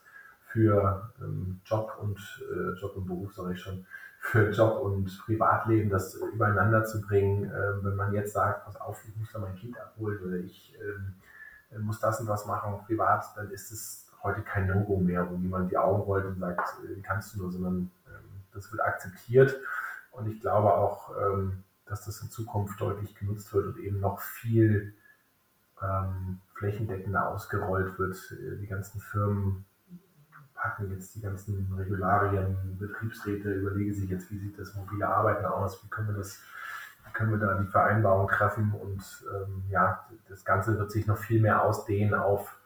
für 0.56 1.12
ähm, 1.20 1.60
Job 1.66 1.98
und 2.02 2.18
äh, 2.50 2.80
Job 2.80 2.96
und 2.96 3.06
Beruf, 3.06 3.34
sage 3.34 3.54
ich 3.54 3.60
schon, 3.60 3.86
für 4.20 4.50
Job 4.52 4.80
und 4.82 5.06
Privatleben, 5.26 5.90
das 5.90 6.16
übereinander 6.16 6.86
zu 6.86 7.02
bringen. 7.02 7.52
Äh, 7.52 7.84
wenn 7.84 7.98
man 7.98 8.14
jetzt 8.14 8.32
sagt, 8.32 8.64
pass 8.64 8.80
auf, 8.80 9.04
ich 9.06 9.16
muss 9.18 9.34
da 9.34 9.40
mein 9.40 9.56
Kind 9.56 9.78
abholen 9.78 10.18
oder 10.26 10.38
ich 10.38 10.74
ähm, 10.82 11.84
muss 11.84 12.00
das 12.00 12.22
und 12.22 12.28
das 12.28 12.46
machen 12.46 12.80
privat, 12.86 13.26
dann 13.36 13.52
ist 13.52 13.70
es 13.72 14.10
heute 14.24 14.42
kein 14.44 14.68
No-Go 14.68 14.98
mehr, 14.98 15.30
wo 15.30 15.36
jemand 15.36 15.72
die 15.72 15.78
Augen 15.78 16.04
rollt 16.04 16.26
und 16.26 16.40
sagt, 16.40 16.78
äh, 16.86 17.02
kannst 17.02 17.36
du 17.36 17.40
nur, 17.40 17.52
sondern 17.52 17.92
ähm, 18.08 18.30
das 18.54 18.72
wird 18.72 18.82
akzeptiert. 18.82 19.60
Und 20.12 20.32
ich 20.32 20.40
glaube 20.40 20.74
auch, 20.74 21.12
ähm, 21.20 21.64
dass 21.86 22.06
das 22.06 22.22
in 22.22 22.30
Zukunft 22.30 22.80
deutlich 22.80 23.14
genutzt 23.14 23.54
wird 23.54 23.68
und 23.68 23.78
eben 23.80 24.00
noch 24.00 24.22
viel 24.22 24.94
ähm, 25.82 26.40
flächendeckender 26.54 27.28
ausgerollt 27.28 28.00
wird. 28.00 28.16
Äh, 28.32 28.56
die 28.56 28.68
ganzen 28.68 29.02
Firmen 29.02 29.66
packen 30.66 30.92
jetzt 30.92 31.16
die 31.16 31.22
ganzen 31.22 31.72
Regularien, 31.78 32.58
Betriebsräte, 32.80 33.54
überlegen 33.54 33.94
sich 33.94 34.10
jetzt, 34.10 34.32
wie 34.32 34.40
sieht 34.40 34.58
das 34.58 34.74
mobile 34.74 35.08
Arbeiten 35.08 35.46
aus, 35.46 35.84
wie 35.84 35.90
können 35.90 36.08
wir 36.08 36.16
das, 36.16 36.40
wie 37.06 37.14
können 37.14 37.32
wir 37.32 37.38
da 37.38 37.54
die 37.56 37.68
Vereinbarung 37.68 38.28
treffen 38.28 38.74
und 38.74 39.04
ähm, 39.32 39.64
ja, 39.70 40.06
das 40.28 40.44
Ganze 40.44 40.78
wird 40.78 40.92
sich 40.92 41.06
noch 41.06 41.18
viel 41.18 41.40
mehr 41.40 41.62
ausdehnen 41.62 42.16
auf 42.16 42.58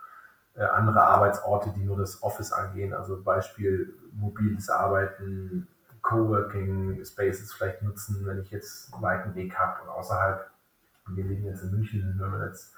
äh, 0.56 0.64
andere 0.64 1.02
Arbeitsorte, 1.02 1.72
die 1.76 1.84
nur 1.84 1.98
das 1.98 2.24
Office 2.24 2.54
angehen. 2.54 2.94
Also 2.94 3.22
Beispiel 3.22 3.94
mobiles 4.14 4.70
Arbeiten, 4.70 5.68
Coworking 6.02 7.04
Spaces 7.04 7.54
vielleicht 7.54 7.82
nutzen, 7.82 8.26
wenn 8.26 8.40
ich 8.40 8.50
jetzt 8.50 8.94
einen 8.94 9.04
weiten 9.04 9.36
Weg 9.36 9.58
habe 9.58 9.84
und 9.84 9.90
außerhalb, 9.90 10.50
wir 11.08 11.26
leben 11.26 11.46
jetzt 11.46 11.64
in 11.64 11.72
München, 11.72 12.16
wenn 12.18 12.32
man 12.32 12.48
jetzt 12.48 12.74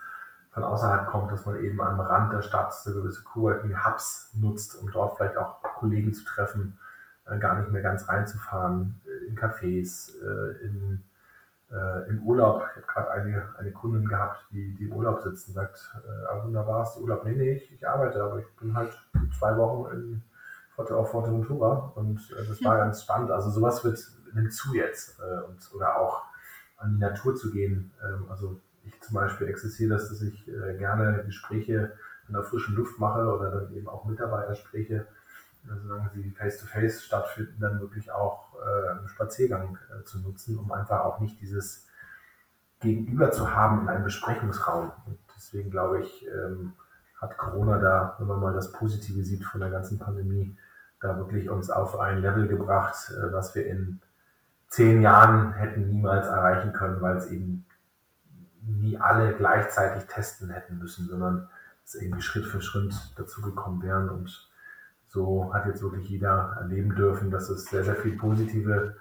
von 0.51 0.63
außerhalb 0.63 1.07
kommt, 1.07 1.31
dass 1.31 1.45
man 1.45 1.63
eben 1.63 1.81
am 1.81 1.99
Rand 1.99 2.33
der 2.33 2.41
Stadt 2.41 2.73
so 2.73 2.93
gewisse 2.93 3.23
Coworking 3.23 3.85
Hubs 3.85 4.31
nutzt, 4.33 4.75
um 4.81 4.91
dort 4.91 5.17
vielleicht 5.17 5.37
auch 5.37 5.61
Kollegen 5.61 6.13
zu 6.13 6.25
treffen, 6.25 6.77
äh, 7.25 7.37
gar 7.39 7.59
nicht 7.59 7.71
mehr 7.71 7.81
ganz 7.81 8.07
reinzufahren, 8.07 9.01
äh, 9.05 9.27
in 9.27 9.37
Cafés, 9.37 10.11
äh, 10.21 10.65
in, 10.65 11.03
äh, 11.71 12.09
im 12.09 12.23
Urlaub. 12.23 12.65
Ich 12.71 12.83
habe 12.83 12.87
gerade 12.93 13.11
eine, 13.11 13.55
eine 13.57 13.71
Kundin 13.71 14.07
gehabt, 14.07 14.45
die, 14.51 14.75
die 14.75 14.85
im 14.85 14.93
Urlaub 14.93 15.21
sitzt 15.21 15.47
und 15.47 15.53
sagt, 15.53 15.95
äh, 16.05 16.43
wunderbar, 16.43 16.83
ist 16.83 16.97
Urlaub? 16.97 17.23
Nee, 17.23 17.35
nee, 17.35 17.51
ich, 17.53 17.71
ich 17.71 17.87
arbeite, 17.87 18.21
aber 18.21 18.39
ich 18.39 18.55
bin 18.57 18.75
halt 18.75 18.91
zwei 19.37 19.55
Wochen 19.57 19.91
in 19.93 20.23
auf 20.77 21.11
Forteventura 21.11 21.91
und 21.95 22.19
äh, 22.31 22.45
das 22.47 22.63
war 22.63 22.77
ganz 22.83 23.03
spannend. 23.03 23.31
Also 23.31 23.51
sowas 23.51 23.83
wird 23.83 23.99
nimmt 24.33 24.53
zu 24.53 24.73
jetzt 24.73 25.19
äh, 25.19 25.43
und, 25.45 25.73
oder 25.75 25.97
auch 25.97 26.23
an 26.77 26.93
die 26.93 26.99
Natur 26.99 27.35
zu 27.35 27.51
gehen. 27.51 27.91
Ähm, 28.03 28.25
also 28.29 28.59
ich 28.83 29.01
zum 29.01 29.15
Beispiel 29.15 29.47
existiere 29.47 29.91
das, 29.91 30.09
dass 30.09 30.21
ich 30.21 30.47
äh, 30.47 30.77
gerne 30.77 31.23
Gespräche 31.25 31.93
in 32.27 32.33
der 32.33 32.43
frischen 32.43 32.75
Luft 32.75 32.99
mache 32.99 33.25
oder 33.25 33.51
dann 33.51 33.73
eben 33.73 33.87
auch 33.87 34.05
Mitarbeiterspreche, 34.05 35.07
solange 35.83 36.09
sie 36.13 36.31
face-to-face 36.31 37.03
stattfinden, 37.03 37.59
dann 37.59 37.79
wirklich 37.79 38.11
auch 38.11 38.55
äh, 38.55 38.89
einen 38.91 39.07
Spaziergang 39.09 39.77
äh, 39.89 40.03
zu 40.03 40.19
nutzen, 40.19 40.57
um 40.57 40.71
einfach 40.71 41.01
auch 41.01 41.19
nicht 41.19 41.39
dieses 41.39 41.87
Gegenüber 42.79 43.31
zu 43.31 43.53
haben 43.53 43.81
in 43.81 43.89
einem 43.89 44.03
Besprechungsraum. 44.03 44.91
Und 45.05 45.19
deswegen 45.35 45.69
glaube 45.69 46.01
ich, 46.01 46.27
ähm, 46.27 46.73
hat 47.19 47.37
Corona 47.37 47.77
da, 47.77 48.15
wenn 48.17 48.27
man 48.27 48.39
mal 48.39 48.53
das 48.53 48.71
Positive 48.71 49.23
sieht 49.23 49.43
von 49.43 49.61
der 49.61 49.69
ganzen 49.69 49.99
Pandemie, 49.99 50.57
da 50.99 51.17
wirklich 51.17 51.49
uns 51.49 51.69
auf 51.69 51.99
ein 51.99 52.21
Level 52.21 52.47
gebracht, 52.47 53.11
äh, 53.11 53.31
was 53.31 53.53
wir 53.55 53.65
in 53.67 53.99
zehn 54.67 55.01
Jahren 55.01 55.53
hätten 55.53 55.89
niemals 55.89 56.27
erreichen 56.27 56.73
können, 56.73 57.01
weil 57.01 57.17
es 57.17 57.27
eben 57.29 57.65
nie 58.61 58.97
alle 58.97 59.33
gleichzeitig 59.33 60.07
testen 60.07 60.49
hätten 60.49 60.77
müssen, 60.77 61.07
sondern 61.07 61.49
es 61.85 61.95
irgendwie 61.95 62.21
Schritt 62.21 62.45
für 62.45 62.61
Schritt 62.61 62.93
dazugekommen 63.15 63.81
wären. 63.81 64.09
Und 64.09 64.49
so 65.07 65.53
hat 65.53 65.65
jetzt 65.65 65.81
wirklich 65.81 66.09
jeder 66.09 66.57
erleben 66.59 66.95
dürfen, 66.95 67.31
dass 67.31 67.49
es 67.49 67.65
sehr, 67.65 67.83
sehr 67.83 67.95
viel 67.95 68.17
positive 68.17 68.95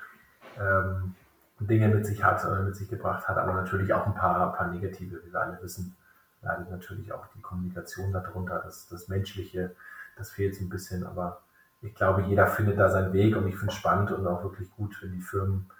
ähm, 0.58 1.14
Dinge 1.60 1.88
mit 1.88 2.06
sich 2.06 2.24
hat, 2.24 2.44
äh, 2.44 2.62
mit 2.62 2.74
sich 2.74 2.88
gebracht 2.88 3.28
hat, 3.28 3.36
aber 3.36 3.52
natürlich 3.52 3.92
auch 3.92 4.06
ein 4.06 4.14
paar, 4.14 4.48
ein 4.48 4.56
paar 4.56 4.68
negative, 4.68 5.20
wie 5.24 5.32
wir 5.32 5.40
alle 5.40 5.58
wissen. 5.62 5.96
Leidet 6.42 6.70
natürlich 6.70 7.12
auch 7.12 7.26
die 7.36 7.42
Kommunikation 7.42 8.12
darunter, 8.12 8.60
das, 8.64 8.88
das 8.88 9.08
Menschliche, 9.08 9.76
das 10.16 10.30
fehlt 10.30 10.54
so 10.54 10.64
ein 10.64 10.70
bisschen, 10.70 11.04
aber 11.04 11.42
ich 11.82 11.94
glaube, 11.94 12.22
jeder 12.22 12.46
findet 12.46 12.78
da 12.78 12.88
seinen 12.88 13.12
Weg 13.12 13.36
und 13.36 13.46
ich 13.46 13.56
finde 13.56 13.72
es 13.72 13.78
spannend 13.78 14.10
und 14.10 14.26
auch 14.26 14.42
wirklich 14.42 14.70
gut, 14.70 14.96
wenn 15.02 15.12
die 15.12 15.20
Firmen 15.20 15.70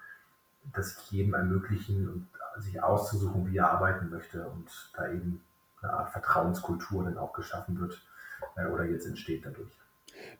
das 0.73 1.09
jedem 1.09 1.33
ermöglichen 1.33 2.07
und 2.09 2.27
sich 2.61 2.81
auszusuchen, 2.81 3.51
wie 3.51 3.57
er 3.57 3.71
arbeiten 3.71 4.09
möchte 4.09 4.47
und 4.47 4.69
da 4.95 5.09
eben 5.09 5.41
eine 5.81 5.93
Art 5.93 6.11
Vertrauenskultur 6.11 7.03
dann 7.03 7.17
auch 7.17 7.33
geschaffen 7.33 7.79
wird 7.79 8.01
äh, 8.55 8.65
oder 8.65 8.85
jetzt 8.85 9.05
entsteht 9.05 9.45
dadurch. 9.45 9.71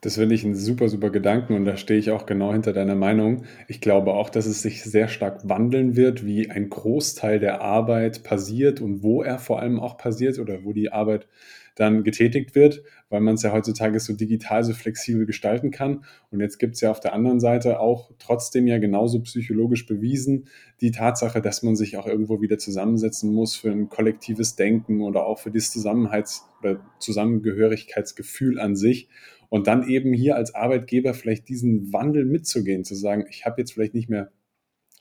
Das 0.01 0.15
finde 0.15 0.35
ich 0.35 0.43
ein 0.43 0.55
super, 0.55 0.89
super 0.89 1.09
Gedanken 1.09 1.53
und 1.53 1.65
da 1.65 1.77
stehe 1.77 1.99
ich 1.99 2.11
auch 2.11 2.25
genau 2.25 2.51
hinter 2.51 2.73
deiner 2.73 2.95
Meinung. 2.95 3.43
Ich 3.67 3.81
glaube 3.81 4.13
auch, 4.13 4.29
dass 4.29 4.45
es 4.45 4.61
sich 4.61 4.83
sehr 4.83 5.07
stark 5.07 5.47
wandeln 5.47 5.95
wird, 5.95 6.25
wie 6.25 6.49
ein 6.49 6.69
Großteil 6.69 7.39
der 7.39 7.61
Arbeit 7.61 8.23
passiert 8.23 8.81
und 8.81 9.03
wo 9.03 9.21
er 9.21 9.39
vor 9.39 9.59
allem 9.59 9.79
auch 9.79 9.97
passiert 9.97 10.39
oder 10.39 10.63
wo 10.63 10.73
die 10.73 10.91
Arbeit 10.91 11.27
dann 11.75 12.03
getätigt 12.03 12.53
wird, 12.55 12.83
weil 13.09 13.21
man 13.21 13.35
es 13.35 13.43
ja 13.43 13.51
heutzutage 13.51 13.99
so 13.99 14.13
digital, 14.13 14.63
so 14.63 14.73
flexibel 14.73 15.25
gestalten 15.25 15.71
kann. 15.71 16.03
Und 16.29 16.39
jetzt 16.39 16.57
gibt 16.59 16.75
es 16.75 16.81
ja 16.81 16.91
auf 16.91 16.99
der 16.99 17.13
anderen 17.13 17.39
Seite 17.39 17.79
auch 17.79 18.11
trotzdem 18.19 18.67
ja 18.67 18.77
genauso 18.77 19.21
psychologisch 19.21 19.85
bewiesen 19.85 20.47
die 20.81 20.91
Tatsache, 20.91 21.41
dass 21.41 21.63
man 21.63 21.75
sich 21.75 21.97
auch 21.97 22.07
irgendwo 22.07 22.41
wieder 22.41 22.57
zusammensetzen 22.57 23.33
muss 23.33 23.55
für 23.55 23.71
ein 23.71 23.89
kollektives 23.89 24.55
Denken 24.55 25.01
oder 25.01 25.25
auch 25.25 25.39
für 25.39 25.51
das 25.51 25.71
Zusammenhalts- 25.71 26.43
oder 26.59 26.79
Zusammengehörigkeitsgefühl 26.99 28.59
an 28.59 28.75
sich. 28.75 29.07
Und 29.51 29.67
dann 29.67 29.85
eben 29.89 30.13
hier 30.13 30.37
als 30.37 30.55
Arbeitgeber 30.55 31.13
vielleicht 31.13 31.49
diesen 31.49 31.91
Wandel 31.91 32.23
mitzugehen, 32.23 32.85
zu 32.85 32.95
sagen, 32.95 33.25
ich 33.29 33.45
habe 33.45 33.59
jetzt 33.59 33.73
vielleicht 33.73 33.93
nicht 33.93 34.09
mehr 34.09 34.31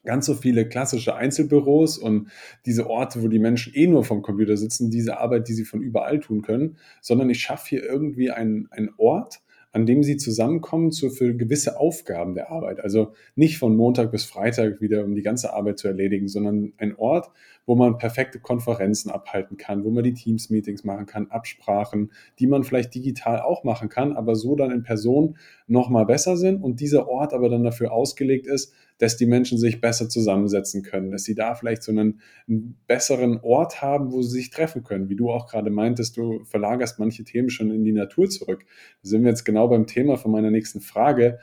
ganz 0.05 0.27
so 0.27 0.35
viele 0.35 0.69
klassische 0.69 1.15
Einzelbüros 1.15 1.99
und 1.99 2.33
diese 2.67 2.91
Orte, 2.91 3.23
wo 3.23 3.29
die 3.29 3.39
Menschen 3.39 3.73
eh 3.77 3.87
nur 3.87 4.03
vom 4.03 4.23
Computer 4.23 4.57
sitzen, 4.57 4.91
diese 4.91 5.19
Arbeit, 5.19 5.47
die 5.47 5.53
sie 5.53 5.65
von 5.65 5.83
überall 5.83 6.19
tun 6.19 6.43
können, 6.43 6.79
sondern 7.01 7.31
ich 7.31 7.41
schaffe 7.41 7.69
hier 7.69 7.85
irgendwie 7.85 8.33
einen, 8.33 8.67
einen 8.73 8.91
Ort, 8.97 9.41
an 9.73 9.87
dem 9.87 10.03
sie 10.03 10.17
zusammenkommen 10.17 10.91
zu, 10.91 11.11
für 11.11 11.35
gewisse 11.35 11.79
Aufgaben 11.79 12.35
der 12.35 12.51
Arbeit. 12.51 12.81
Also 12.81 13.13
nicht 13.37 13.59
von 13.59 13.77
Montag 13.77 14.11
bis 14.11 14.25
Freitag 14.25 14.81
wieder, 14.81 15.05
um 15.05 15.15
die 15.15 15.23
ganze 15.23 15.53
Arbeit 15.53 15.79
zu 15.79 15.87
erledigen, 15.87 16.29
sondern 16.29 16.73
ein 16.79 16.97
Ort, 16.97 17.31
wo 17.67 17.77
man 17.77 17.99
perfekte 17.99 18.41
Konferenzen 18.41 19.11
abhalten 19.11 19.57
kann, 19.57 19.85
wo 19.85 19.91
man 19.91 20.03
die 20.03 20.15
Teams-Meetings 20.15 20.83
machen 20.83 21.07
kann, 21.07 21.31
Absprachen, 21.31 22.11
die 22.41 22.49
man 22.49 22.65
vielleicht 22.65 22.95
digital 22.95 23.41
auch 23.41 23.63
machen 23.63 23.89
kann, 23.89 24.13
aber 24.13 24.35
so 24.35 24.57
dann 24.57 24.73
in 24.73 24.83
Person 24.83 25.37
nochmal 25.69 26.07
besser 26.07 26.37
sind 26.37 26.63
und 26.63 26.81
dieser 26.81 27.09
Ort 27.09 27.33
aber 27.33 27.49
dann 27.49 27.63
dafür 27.63 27.93
ausgelegt 27.93 28.47
ist, 28.47 28.75
dass 29.01 29.17
die 29.17 29.27
Menschen 29.27 29.57
sich 29.57 29.81
besser 29.81 30.09
zusammensetzen 30.09 30.83
können, 30.83 31.11
dass 31.11 31.25
sie 31.25 31.35
da 31.35 31.55
vielleicht 31.55 31.83
so 31.83 31.91
einen, 31.91 32.21
einen, 32.47 32.79
besseren 32.87 33.41
Ort 33.43 33.81
haben, 33.81 34.13
wo 34.13 34.21
sie 34.21 34.37
sich 34.37 34.51
treffen 34.51 34.85
können. 34.85 35.09
Wie 35.09 35.17
du 35.17 35.31
auch 35.31 35.49
gerade 35.49 35.71
meintest, 35.71 36.19
du 36.19 36.45
verlagerst 36.45 36.99
manche 36.99 37.25
Themen 37.25 37.49
schon 37.49 37.71
in 37.71 37.83
die 37.83 37.93
Natur 37.93 38.29
zurück. 38.29 38.65
Da 39.03 39.09
sind 39.09 39.23
wir 39.23 39.31
jetzt 39.31 39.45
genau 39.45 39.69
beim 39.69 39.87
Thema 39.87 40.19
von 40.19 40.31
meiner 40.31 40.51
nächsten 40.51 40.83
Frage. 40.83 41.39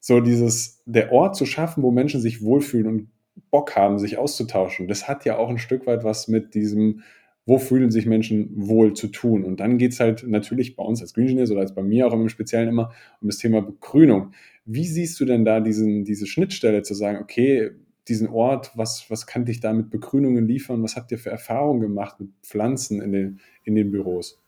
So 0.00 0.20
dieses, 0.20 0.82
der 0.86 1.12
Ort 1.12 1.36
zu 1.36 1.44
schaffen, 1.44 1.82
wo 1.82 1.90
Menschen 1.90 2.20
sich 2.20 2.42
wohlfühlen 2.42 2.86
und 2.86 3.08
Bock 3.50 3.76
haben, 3.76 3.98
sich 3.98 4.16
auszutauschen. 4.16 4.88
Das 4.88 5.06
hat 5.06 5.26
ja 5.26 5.36
auch 5.36 5.50
ein 5.50 5.58
Stück 5.58 5.86
weit 5.86 6.04
was 6.04 6.28
mit 6.28 6.54
diesem 6.54 7.02
wo 7.46 7.58
fühlen 7.58 7.90
sich 7.90 8.06
Menschen 8.06 8.50
wohl 8.54 8.94
zu 8.94 9.08
tun. 9.08 9.44
Und 9.44 9.60
dann 9.60 9.78
geht 9.78 9.92
es 9.92 10.00
halt 10.00 10.26
natürlich 10.26 10.76
bei 10.76 10.82
uns 10.82 11.02
als 11.02 11.12
Green 11.12 11.26
Engineers 11.26 11.50
oder 11.50 11.60
als 11.60 11.74
bei 11.74 11.82
mir 11.82 12.06
auch 12.06 12.12
im 12.12 12.28
Speziellen 12.28 12.68
immer 12.68 12.92
um 13.20 13.28
das 13.28 13.38
Thema 13.38 13.60
Begrünung. 13.60 14.32
Wie 14.64 14.86
siehst 14.86 15.20
du 15.20 15.24
denn 15.24 15.44
da 15.44 15.60
diesen, 15.60 16.04
diese 16.04 16.26
Schnittstelle 16.26 16.82
zu 16.82 16.94
sagen, 16.94 17.18
okay, 17.20 17.72
diesen 18.08 18.28
Ort, 18.28 18.72
was, 18.74 19.06
was 19.10 19.26
kann 19.26 19.44
dich 19.44 19.60
da 19.60 19.72
mit 19.72 19.90
Begrünungen 19.90 20.46
liefern? 20.46 20.82
Was 20.82 20.96
habt 20.96 21.12
ihr 21.12 21.18
für 21.18 21.30
Erfahrungen 21.30 21.80
gemacht 21.80 22.20
mit 22.20 22.30
Pflanzen 22.42 23.00
in 23.00 23.12
den, 23.12 23.40
in 23.64 23.74
den 23.74 23.90
Büros? 23.90 24.40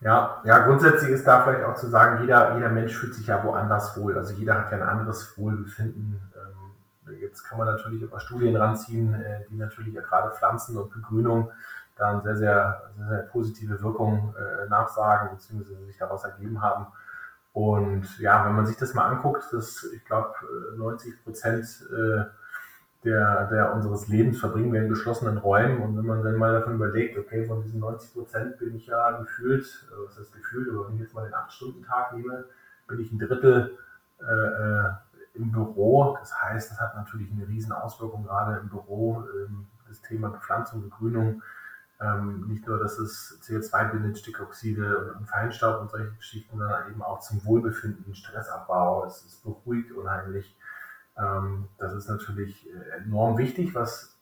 Ja, 0.00 0.42
ja, 0.44 0.66
grundsätzlich 0.66 1.10
ist 1.10 1.26
da 1.26 1.42
vielleicht 1.42 1.64
auch 1.64 1.74
zu 1.74 1.88
sagen, 1.88 2.20
jeder, 2.20 2.54
jeder 2.54 2.68
Mensch 2.68 2.94
fühlt 2.94 3.14
sich 3.14 3.26
ja 3.28 3.42
woanders 3.42 3.98
wohl. 3.98 4.16
Also 4.16 4.34
jeder 4.34 4.58
hat 4.58 4.70
ja 4.70 4.78
ein 4.78 4.82
anderes 4.82 5.36
Wohlbefinden. 5.38 6.20
Jetzt 7.20 7.44
kann 7.44 7.58
man 7.58 7.68
natürlich 7.68 8.08
paar 8.10 8.20
Studien 8.20 8.56
ranziehen, 8.56 9.14
äh, 9.14 9.44
die 9.48 9.56
natürlich 9.56 9.94
ja 9.94 10.02
gerade 10.02 10.34
Pflanzen 10.34 10.76
und 10.76 10.92
Begrünung 10.92 11.50
da 11.96 12.10
eine 12.10 12.22
sehr, 12.22 12.36
sehr, 12.36 12.82
sehr, 12.96 13.08
sehr 13.08 13.22
positive 13.22 13.82
Wirkung 13.82 14.34
äh, 14.36 14.68
nachsagen, 14.68 15.30
beziehungsweise 15.30 15.84
sich 15.86 15.96
daraus 15.96 16.24
ergeben 16.24 16.60
haben. 16.60 16.86
Und 17.52 18.18
ja, 18.18 18.44
wenn 18.44 18.54
man 18.54 18.66
sich 18.66 18.76
das 18.76 18.92
mal 18.92 19.06
anguckt, 19.06 19.44
dass 19.52 19.82
ich 19.84 20.04
glaube 20.04 20.34
90 20.76 21.24
Prozent 21.24 21.64
äh, 21.90 22.24
der, 23.04 23.46
der 23.46 23.72
unseres 23.72 24.08
Lebens 24.08 24.38
verbringen 24.40 24.72
wir 24.72 24.82
in 24.82 24.90
geschlossenen 24.90 25.38
Räumen. 25.38 25.80
Und 25.80 25.96
wenn 25.96 26.04
man 26.04 26.22
dann 26.22 26.36
mal 26.36 26.52
davon 26.52 26.74
überlegt, 26.74 27.16
okay, 27.16 27.46
von 27.46 27.62
diesen 27.62 27.80
90 27.80 28.12
Prozent 28.12 28.58
bin 28.58 28.74
ich 28.74 28.86
ja 28.86 29.12
gefühlt, 29.12 29.64
äh, 29.64 30.06
was 30.06 30.18
heißt 30.18 30.34
gefühlt, 30.34 30.68
aber 30.68 30.88
wenn 30.88 30.96
ich 30.96 31.02
jetzt 31.02 31.14
mal 31.14 31.24
den 31.24 31.34
8-Stunden-Tag 31.34 32.14
nehme, 32.14 32.44
bin 32.88 33.00
ich 33.00 33.10
ein 33.10 33.18
Drittel 33.18 33.78
äh, 34.20 34.24
äh, 34.24 34.90
im 35.36 35.52
Büro. 35.52 36.16
Das 36.18 36.42
heißt, 36.42 36.70
das 36.70 36.80
hat 36.80 36.96
natürlich 36.96 37.30
eine 37.30 37.46
riesen 37.46 37.72
Auswirkung 37.72 38.24
gerade 38.24 38.58
im 38.58 38.68
Büro. 38.68 39.24
Ähm, 39.44 39.66
das 39.88 40.00
Thema 40.02 40.30
Bepflanzung, 40.30 40.82
Begrünung. 40.82 41.42
Ähm, 41.98 42.46
nicht 42.48 42.66
nur, 42.66 42.78
dass 42.78 42.98
es 42.98 43.40
CO2 43.42 43.92
bindet, 43.92 44.18
Stickoxide 44.18 45.14
und 45.18 45.26
Feinstaub 45.26 45.80
und 45.80 45.90
solche 45.90 46.12
Geschichten, 46.12 46.58
sondern 46.58 46.90
eben 46.90 47.02
auch 47.02 47.20
zum 47.20 47.42
Wohlbefinden, 47.44 48.14
Stressabbau. 48.14 49.06
Es 49.06 49.24
ist 49.24 49.42
beruhigt 49.42 49.92
unheimlich. 49.92 50.56
Ähm, 51.16 51.68
das 51.78 51.94
ist 51.94 52.08
natürlich 52.08 52.68
äh, 52.68 53.02
enorm 53.04 53.38
wichtig, 53.38 53.74
was 53.74 54.16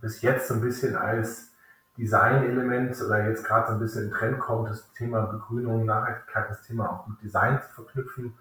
bis 0.00 0.20
jetzt 0.20 0.48
so 0.48 0.54
ein 0.54 0.60
bisschen 0.60 0.94
als 0.94 1.50
Design-Element 1.96 3.00
oder 3.02 3.28
jetzt 3.28 3.44
gerade 3.44 3.68
so 3.68 3.72
ein 3.74 3.80
bisschen 3.80 4.04
im 4.04 4.10
Trend 4.12 4.38
kommt, 4.38 4.68
das 4.68 4.92
Thema 4.92 5.22
Begrünung, 5.22 5.86
Nachhaltigkeit, 5.86 6.50
das 6.50 6.62
Thema 6.62 6.90
auch 6.90 7.06
mit 7.06 7.20
Design 7.22 7.60
zu 7.62 7.82
verknüpfen. 7.82 8.34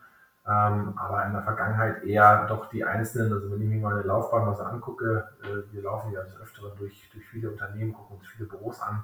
Ähm, 0.49 0.97
aber 0.97 1.25
in 1.25 1.33
der 1.33 1.43
Vergangenheit 1.43 2.03
eher 2.03 2.47
doch 2.47 2.69
die 2.69 2.83
einzelnen, 2.83 3.33
also 3.33 3.51
wenn 3.51 3.61
ich 3.61 3.67
mir 3.67 3.87
meine 3.87 4.01
Laufbahn 4.01 4.45
mal 4.45 4.55
so 4.55 4.63
angucke, 4.63 5.29
äh, 5.43 5.71
wir 5.71 5.83
laufen 5.83 6.11
ja 6.11 6.23
des 6.23 6.35
Öfteren 6.41 6.71
durch, 6.77 7.07
durch 7.13 7.27
viele 7.27 7.51
Unternehmen, 7.51 7.93
gucken 7.93 8.17
uns 8.17 8.27
viele 8.27 8.49
Büros 8.49 8.81
an, 8.81 9.03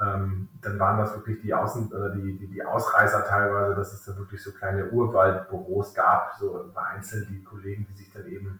ähm, 0.00 0.48
dann 0.60 0.78
waren 0.80 0.98
das 0.98 1.14
wirklich 1.14 1.40
die 1.40 1.54
Außen 1.54 1.92
oder 1.92 2.10
die, 2.10 2.36
die, 2.36 2.48
die 2.48 2.64
Ausreißer 2.64 3.24
teilweise, 3.24 3.76
dass 3.76 3.92
es 3.92 4.04
da 4.04 4.16
wirklich 4.16 4.42
so 4.42 4.50
kleine 4.50 4.90
Urwaldbüros 4.90 5.94
gab, 5.94 6.34
so 6.38 6.68
vereinzelt 6.72 7.28
die 7.30 7.44
Kollegen, 7.44 7.86
die 7.88 7.94
sich 7.94 8.12
dann 8.12 8.26
eben 8.26 8.58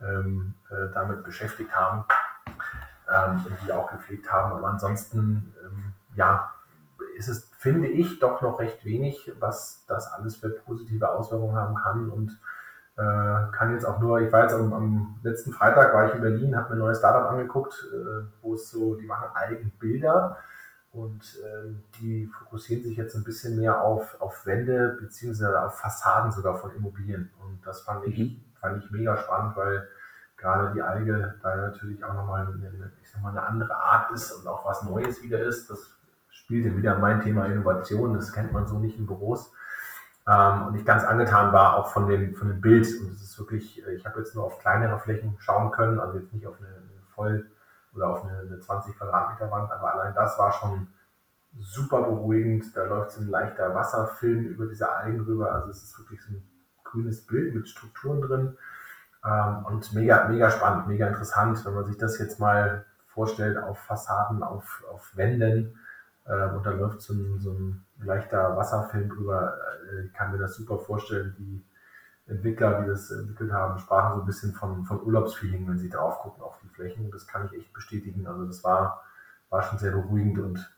ähm, 0.00 0.54
äh, 0.70 0.92
damit 0.94 1.24
beschäftigt 1.24 1.74
haben 1.74 2.04
ähm, 3.12 3.44
und 3.44 3.56
die 3.66 3.72
auch 3.72 3.90
gepflegt 3.90 4.30
haben. 4.32 4.52
Aber 4.52 4.68
ansonsten, 4.68 5.52
ähm, 5.64 5.92
ja, 6.14 6.54
ist 7.16 7.28
es, 7.28 7.49
finde 7.60 7.88
ich, 7.88 8.18
doch 8.20 8.40
noch 8.40 8.58
recht 8.58 8.86
wenig, 8.86 9.30
was 9.38 9.84
das 9.86 10.10
alles 10.14 10.36
für 10.36 10.48
positive 10.48 11.10
Auswirkungen 11.10 11.56
haben 11.56 11.74
kann 11.74 12.08
und 12.08 12.30
äh, 12.96 13.52
kann 13.52 13.74
jetzt 13.74 13.84
auch 13.84 14.00
nur, 14.00 14.18
ich 14.22 14.32
war 14.32 14.44
jetzt 14.44 14.54
am, 14.54 14.72
am, 14.72 15.20
letzten 15.22 15.52
Freitag, 15.52 15.92
war 15.92 16.08
ich 16.08 16.14
in 16.14 16.22
Berlin, 16.22 16.56
habe 16.56 16.70
mir 16.70 16.76
ein 16.76 16.78
neues 16.78 17.00
Startup 17.00 17.30
angeguckt, 17.30 17.86
äh, 17.92 18.24
wo 18.40 18.54
es 18.54 18.70
so, 18.70 18.94
die 18.94 19.04
machen 19.04 19.28
eigene 19.34 19.70
Bilder 19.78 20.38
und 20.90 21.22
äh, 21.44 21.74
die 22.00 22.28
fokussieren 22.28 22.82
sich 22.82 22.96
jetzt 22.96 23.14
ein 23.14 23.24
bisschen 23.24 23.58
mehr 23.58 23.82
auf, 23.82 24.18
auf 24.22 24.46
Wände 24.46 24.96
beziehungsweise 24.98 25.62
auf 25.62 25.78
Fassaden 25.78 26.32
sogar 26.32 26.56
von 26.56 26.74
Immobilien. 26.74 27.30
Und 27.42 27.60
das 27.66 27.82
fand 27.82 28.06
ich, 28.06 28.18
mhm. 28.18 28.40
fand 28.58 28.82
ich 28.82 28.90
mega 28.90 29.18
spannend, 29.18 29.54
weil 29.58 29.86
gerade 30.38 30.72
die 30.72 30.80
Alge 30.80 31.34
da 31.42 31.56
natürlich 31.56 32.02
auch 32.02 32.14
nochmal 32.14 32.46
eine, 32.46 32.90
ich 33.02 33.10
sag 33.10 33.20
mal, 33.20 33.32
eine 33.32 33.42
andere 33.42 33.76
Art 33.76 34.12
ist 34.12 34.32
und 34.32 34.46
auch 34.46 34.64
was 34.64 34.82
Neues 34.82 35.22
wieder 35.22 35.40
ist. 35.40 35.68
Das 35.68 35.99
spielt 36.50 36.76
wieder 36.76 36.98
mein 36.98 37.22
Thema 37.22 37.46
Innovation, 37.46 38.14
das 38.14 38.32
kennt 38.32 38.52
man 38.52 38.66
so 38.66 38.76
nicht 38.76 38.98
in 38.98 39.06
Büros. 39.06 39.52
Ähm, 40.26 40.66
und 40.66 40.74
ich 40.74 40.84
ganz 40.84 41.04
angetan 41.04 41.52
war 41.52 41.76
auch 41.76 41.92
von 41.92 42.08
dem, 42.08 42.34
von 42.34 42.48
dem 42.48 42.60
Bild. 42.60 42.88
Und 43.00 43.12
es 43.12 43.22
ist 43.22 43.38
wirklich, 43.38 43.86
äh, 43.86 43.94
ich 43.94 44.04
habe 44.04 44.18
jetzt 44.18 44.34
nur 44.34 44.42
auf 44.42 44.58
kleinere 44.58 44.98
Flächen 44.98 45.36
schauen 45.38 45.70
können, 45.70 46.00
also 46.00 46.18
jetzt 46.18 46.32
nicht 46.32 46.48
auf 46.48 46.56
eine, 46.58 46.66
eine 46.66 47.02
voll 47.14 47.46
oder 47.94 48.08
auf 48.08 48.24
eine, 48.24 48.40
eine 48.40 48.58
20 48.58 48.98
Quadratmeter 48.98 49.48
Wand, 49.48 49.70
aber 49.70 49.94
allein 49.94 50.12
das 50.12 50.36
war 50.40 50.50
schon 50.50 50.88
super 51.60 52.02
beruhigend. 52.02 52.76
Da 52.76 52.82
läuft 52.82 53.12
so 53.12 53.20
ein 53.20 53.28
leichter 53.28 53.72
Wasserfilm 53.72 54.46
über 54.46 54.66
diese 54.66 54.90
Algen 54.90 55.20
rüber. 55.20 55.54
Also 55.54 55.70
es 55.70 55.84
ist 55.84 55.98
wirklich 56.00 56.20
so 56.20 56.32
ein 56.32 56.42
grünes 56.82 57.24
Bild 57.28 57.54
mit 57.54 57.68
Strukturen 57.68 58.22
drin. 58.22 58.56
Ähm, 59.24 59.66
und 59.66 59.92
mega, 59.92 60.26
mega 60.26 60.50
spannend, 60.50 60.88
mega 60.88 61.06
interessant, 61.06 61.64
wenn 61.64 61.74
man 61.74 61.86
sich 61.86 61.96
das 61.96 62.18
jetzt 62.18 62.40
mal 62.40 62.86
vorstellt 63.06 63.56
auf 63.56 63.78
Fassaden, 63.78 64.42
auf, 64.42 64.82
auf 64.90 65.16
Wänden. 65.16 65.78
Äh, 66.30 66.54
und 66.54 66.64
da 66.64 66.70
läuft 66.70 67.02
so 67.02 67.12
ein, 67.12 67.38
so 67.40 67.50
ein 67.50 67.84
leichter 67.98 68.56
Wasserfilm 68.56 69.08
drüber. 69.08 69.56
Äh, 69.92 70.06
ich 70.06 70.12
kann 70.12 70.30
mir 70.30 70.38
das 70.38 70.54
super 70.54 70.78
vorstellen. 70.78 71.34
Die 71.38 71.64
Entwickler, 72.26 72.82
die 72.82 72.88
das 72.88 73.10
entwickelt 73.10 73.52
haben, 73.52 73.78
sprachen 73.78 74.16
so 74.16 74.22
ein 74.22 74.26
bisschen 74.26 74.52
von, 74.52 74.84
von 74.84 75.02
Urlaubsfeeling, 75.02 75.68
wenn 75.68 75.78
sie 75.78 75.90
drauf 75.90 76.20
gucken 76.20 76.42
auf 76.42 76.58
die 76.62 76.68
Flächen. 76.68 77.10
Das 77.10 77.26
kann 77.26 77.46
ich 77.46 77.58
echt 77.58 77.72
bestätigen. 77.72 78.26
Also 78.26 78.46
das 78.46 78.62
war, 78.62 79.02
war 79.48 79.62
schon 79.62 79.78
sehr 79.78 79.90
beruhigend 79.90 80.38
und 80.38 80.72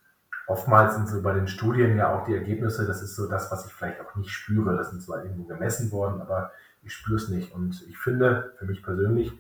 oftmals 0.47 0.95
sind 0.95 1.09
so 1.09 1.21
bei 1.23 1.35
den 1.35 1.47
Studien 1.47 1.97
ja 1.97 2.15
auch 2.15 2.25
die 2.25 2.35
Ergebnisse, 2.35 2.87
das 2.87 3.03
ist 3.03 3.15
so 3.15 3.29
das, 3.29 3.53
was 3.53 3.67
ich 3.67 3.73
vielleicht 3.73 4.01
auch 4.01 4.17
nicht 4.17 4.31
spüre. 4.31 4.77
Das 4.77 4.91
sind 4.91 5.03
zwar 5.03 5.23
irgendwo 5.23 5.45
gemessen 5.45 5.93
worden, 5.93 6.23
aber 6.23 6.53
ich 6.83 6.95
spüre 6.95 7.17
es 7.17 7.29
nicht. 7.29 7.53
Und 7.53 7.83
ich 7.87 7.99
finde, 7.99 8.55
für 8.59 8.65
mich 8.65 8.83
persönlich, 8.83 9.33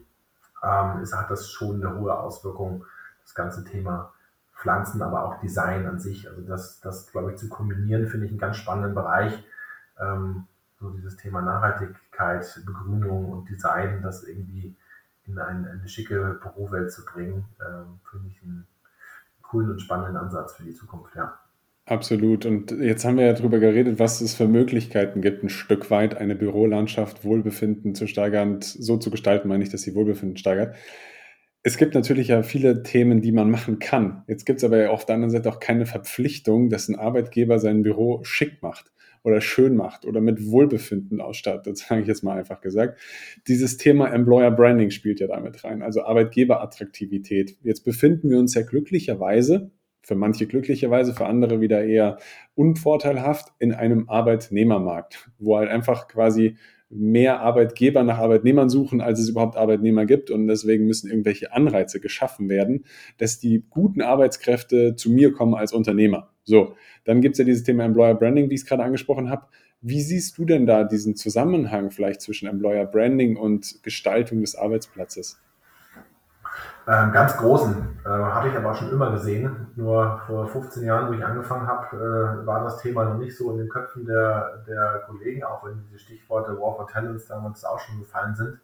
ähm, 0.62 1.00
ist, 1.00 1.16
hat 1.16 1.30
das 1.30 1.50
schon 1.50 1.84
eine 1.84 1.98
hohe 1.98 2.16
Auswirkung, 2.16 2.84
das 3.24 3.34
ganze 3.34 3.64
Thema 3.64 4.12
Pflanzen, 4.62 5.02
aber 5.02 5.24
auch 5.24 5.40
Design 5.40 5.86
an 5.86 5.98
sich. 5.98 6.28
Also 6.28 6.42
das, 6.42 6.80
das 6.80 7.10
glaube 7.10 7.32
ich, 7.32 7.36
zu 7.36 7.48
kombinieren, 7.48 8.06
finde 8.06 8.26
ich 8.26 8.32
einen 8.32 8.38
ganz 8.38 8.56
spannenden 8.56 8.94
Bereich. 8.94 9.42
Ähm, 10.00 10.44
so 10.78 10.90
dieses 10.90 11.16
Thema 11.16 11.42
Nachhaltigkeit, 11.42 12.60
Begrünung 12.64 13.30
und 13.30 13.48
Design, 13.48 14.02
das 14.02 14.24
irgendwie 14.24 14.74
in 15.26 15.38
eine, 15.38 15.70
eine 15.70 15.88
schicke 15.88 16.40
Bürowelt 16.40 16.92
zu 16.92 17.04
bringen, 17.04 17.44
ähm, 17.60 18.00
finde 18.10 18.28
ich 18.28 18.42
einen 18.42 18.66
coolen 19.42 19.70
und 19.70 19.80
spannenden 19.80 20.16
Ansatz 20.16 20.54
für 20.54 20.64
die 20.64 20.74
Zukunft, 20.74 21.14
ja. 21.14 21.38
Absolut. 21.84 22.46
Und 22.46 22.70
jetzt 22.70 23.04
haben 23.04 23.16
wir 23.16 23.26
ja 23.26 23.32
darüber 23.32 23.58
geredet, 23.58 23.98
was 23.98 24.20
es 24.20 24.34
für 24.34 24.46
Möglichkeiten 24.46 25.20
gibt, 25.20 25.42
ein 25.42 25.48
Stück 25.48 25.90
weit 25.90 26.16
eine 26.16 26.36
Bürolandschaft 26.36 27.24
Wohlbefinden 27.24 27.96
zu 27.96 28.06
steigern, 28.06 28.60
so 28.62 28.96
zu 28.96 29.10
gestalten, 29.10 29.48
meine 29.48 29.64
ich, 29.64 29.70
dass 29.70 29.82
sie 29.82 29.94
Wohlbefinden 29.96 30.36
steigert. 30.36 30.76
Es 31.64 31.76
gibt 31.76 31.94
natürlich 31.94 32.28
ja 32.28 32.42
viele 32.42 32.82
Themen, 32.82 33.20
die 33.20 33.30
man 33.30 33.48
machen 33.50 33.78
kann. 33.78 34.24
Jetzt 34.26 34.46
gibt 34.46 34.58
es 34.58 34.64
aber 34.64 34.78
ja 34.78 34.90
auf 34.90 35.06
der 35.06 35.14
anderen 35.14 35.30
Seite 35.30 35.48
auch 35.48 35.60
keine 35.60 35.86
Verpflichtung, 35.86 36.70
dass 36.70 36.88
ein 36.88 36.96
Arbeitgeber 36.96 37.60
sein 37.60 37.82
Büro 37.82 38.24
schick 38.24 38.62
macht 38.62 38.90
oder 39.22 39.40
schön 39.40 39.76
macht 39.76 40.04
oder 40.04 40.20
mit 40.20 40.44
Wohlbefinden 40.50 41.20
ausstattet, 41.20 41.78
sage 41.78 42.00
ich 42.00 42.08
jetzt 42.08 42.24
mal 42.24 42.36
einfach 42.36 42.60
gesagt. 42.60 42.98
Dieses 43.46 43.76
Thema 43.76 44.12
Employer 44.12 44.50
Branding 44.50 44.90
spielt 44.90 45.20
ja 45.20 45.28
damit 45.28 45.62
rein, 45.62 45.82
also 45.82 46.02
Arbeitgeberattraktivität. 46.02 47.56
Jetzt 47.62 47.84
befinden 47.84 48.30
wir 48.30 48.40
uns 48.40 48.54
ja 48.54 48.62
glücklicherweise, 48.62 49.70
für 50.02 50.16
manche 50.16 50.48
glücklicherweise, 50.48 51.14
für 51.14 51.26
andere 51.26 51.60
wieder 51.60 51.84
eher 51.84 52.18
unvorteilhaft 52.56 53.52
in 53.60 53.72
einem 53.72 54.08
Arbeitnehmermarkt, 54.08 55.30
wo 55.38 55.56
halt 55.56 55.70
einfach 55.70 56.08
quasi 56.08 56.56
mehr 56.94 57.40
Arbeitgeber 57.40 58.02
nach 58.02 58.18
Arbeitnehmern 58.18 58.68
suchen, 58.68 59.00
als 59.00 59.18
es 59.18 59.28
überhaupt 59.28 59.56
Arbeitnehmer 59.56 60.06
gibt. 60.06 60.30
Und 60.30 60.46
deswegen 60.46 60.86
müssen 60.86 61.10
irgendwelche 61.10 61.52
Anreize 61.52 62.00
geschaffen 62.00 62.48
werden, 62.48 62.84
dass 63.18 63.38
die 63.38 63.64
guten 63.70 64.02
Arbeitskräfte 64.02 64.94
zu 64.94 65.10
mir 65.10 65.32
kommen 65.32 65.54
als 65.54 65.72
Unternehmer. 65.72 66.30
So, 66.44 66.74
dann 67.04 67.20
gibt 67.20 67.34
es 67.34 67.38
ja 67.38 67.44
dieses 67.44 67.64
Thema 67.64 67.84
Employer 67.84 68.14
Branding, 68.14 68.50
wie 68.50 68.54
ich 68.54 68.60
es 68.62 68.66
gerade 68.66 68.82
angesprochen 68.82 69.30
habe. 69.30 69.46
Wie 69.80 70.00
siehst 70.00 70.38
du 70.38 70.44
denn 70.44 70.66
da 70.66 70.84
diesen 70.84 71.16
Zusammenhang 71.16 71.90
vielleicht 71.90 72.20
zwischen 72.20 72.46
Employer 72.46 72.86
Branding 72.86 73.36
und 73.36 73.82
Gestaltung 73.82 74.40
des 74.40 74.54
Arbeitsplatzes? 74.54 75.40
Ähm, 76.86 77.12
ganz 77.12 77.36
großen. 77.36 78.00
Äh, 78.04 78.08
habe 78.08 78.48
ich 78.48 78.56
aber 78.56 78.72
auch 78.72 78.74
schon 78.74 78.90
immer 78.90 79.12
gesehen. 79.12 79.68
Nur 79.76 80.20
vor 80.26 80.48
15 80.48 80.84
Jahren, 80.84 81.08
wo 81.08 81.12
ich 81.12 81.24
angefangen 81.24 81.66
habe, 81.66 81.96
äh, 81.96 82.46
war 82.46 82.64
das 82.64 82.78
Thema 82.78 83.04
noch 83.04 83.18
nicht 83.18 83.36
so 83.36 83.52
in 83.52 83.58
den 83.58 83.68
Köpfen 83.68 84.04
der, 84.04 84.64
der 84.66 85.04
Kollegen, 85.06 85.44
auch 85.44 85.64
wenn 85.64 85.80
diese 85.84 86.00
Stichworte 86.00 86.58
War 86.58 86.74
for 86.74 86.88
Talents 86.88 87.26
damals 87.26 87.64
auch 87.64 87.78
schon 87.78 88.00
gefallen 88.00 88.34
sind. 88.34 88.58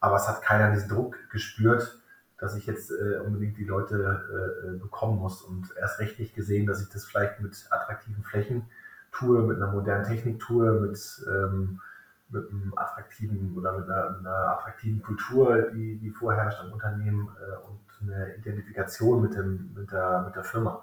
Aber 0.00 0.16
es 0.16 0.28
hat 0.28 0.40
keiner 0.40 0.72
diesen 0.72 0.88
Druck 0.88 1.16
gespürt, 1.30 1.98
dass 2.38 2.56
ich 2.56 2.66
jetzt 2.66 2.90
äh, 2.90 3.18
unbedingt 3.18 3.58
die 3.58 3.64
Leute 3.64 4.22
äh, 4.32 4.68
äh, 4.68 4.78
bekommen 4.78 5.18
muss. 5.18 5.42
Und 5.42 5.68
erst 5.78 5.98
recht 5.98 6.18
nicht 6.18 6.34
gesehen, 6.34 6.66
dass 6.66 6.80
ich 6.80 6.88
das 6.88 7.04
vielleicht 7.04 7.40
mit 7.40 7.66
attraktiven 7.70 8.22
Flächen 8.22 8.64
tue, 9.12 9.42
mit 9.42 9.56
einer 9.56 9.72
modernen 9.72 10.04
Technik 10.04 10.40
tue, 10.40 10.72
mit 10.72 10.98
ähm, 11.28 11.80
mit 12.30 12.50
einem 12.50 12.72
attraktiven 12.76 13.56
oder 13.56 13.78
mit 13.78 13.88
einer, 13.88 14.18
einer 14.18 14.58
attraktiven 14.58 15.02
Kultur, 15.02 15.70
die, 15.72 15.98
die 15.98 16.10
vorherrscht 16.10 16.62
im 16.64 16.72
Unternehmen 16.72 17.28
äh, 17.40 17.66
und 17.66 17.80
eine 18.02 18.36
Identifikation 18.36 19.22
mit, 19.22 19.34
dem, 19.34 19.72
mit, 19.74 19.90
der, 19.90 20.22
mit 20.22 20.36
der 20.36 20.44
Firma. 20.44 20.82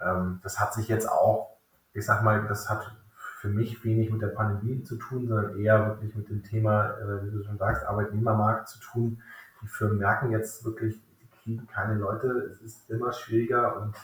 Ähm, 0.00 0.40
das 0.42 0.60
hat 0.60 0.72
sich 0.74 0.88
jetzt 0.88 1.08
auch, 1.08 1.56
ich 1.92 2.06
sag 2.06 2.22
mal, 2.22 2.46
das 2.46 2.70
hat 2.70 2.96
für 3.40 3.48
mich 3.48 3.84
wenig 3.84 4.10
mit 4.10 4.22
der 4.22 4.28
Pandemie 4.28 4.82
zu 4.84 4.96
tun, 4.96 5.26
sondern 5.26 5.58
eher 5.58 5.86
wirklich 5.86 6.14
mit 6.14 6.28
dem 6.28 6.42
Thema, 6.44 6.90
äh, 6.98 7.24
wie 7.24 7.30
du 7.30 7.42
schon 7.42 7.58
sagst, 7.58 7.84
Arbeitnehmermarkt 7.84 8.68
zu 8.68 8.78
tun. 8.80 9.22
Die 9.62 9.68
Firmen 9.68 9.98
merken 9.98 10.30
jetzt 10.30 10.64
wirklich, 10.64 11.00
die 11.20 11.42
kriegen 11.42 11.66
keine 11.66 11.94
Leute, 11.94 12.28
es 12.52 12.60
ist 12.60 12.90
immer 12.90 13.12
schwieriger 13.12 13.76
und 13.80 13.94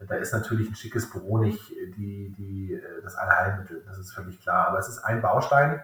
da 0.00 0.14
ist 0.14 0.32
natürlich 0.32 0.68
ein 0.68 0.76
schickes 0.76 1.10
Büro 1.10 1.38
nicht 1.38 1.70
die, 1.70 2.32
die, 2.38 2.80
das 3.02 3.16
Allheilmittel, 3.16 3.82
das 3.84 3.98
ist 3.98 4.12
völlig 4.12 4.40
klar. 4.40 4.68
Aber 4.68 4.78
es 4.78 4.88
ist 4.88 5.00
ein 5.00 5.20
Baustein 5.20 5.80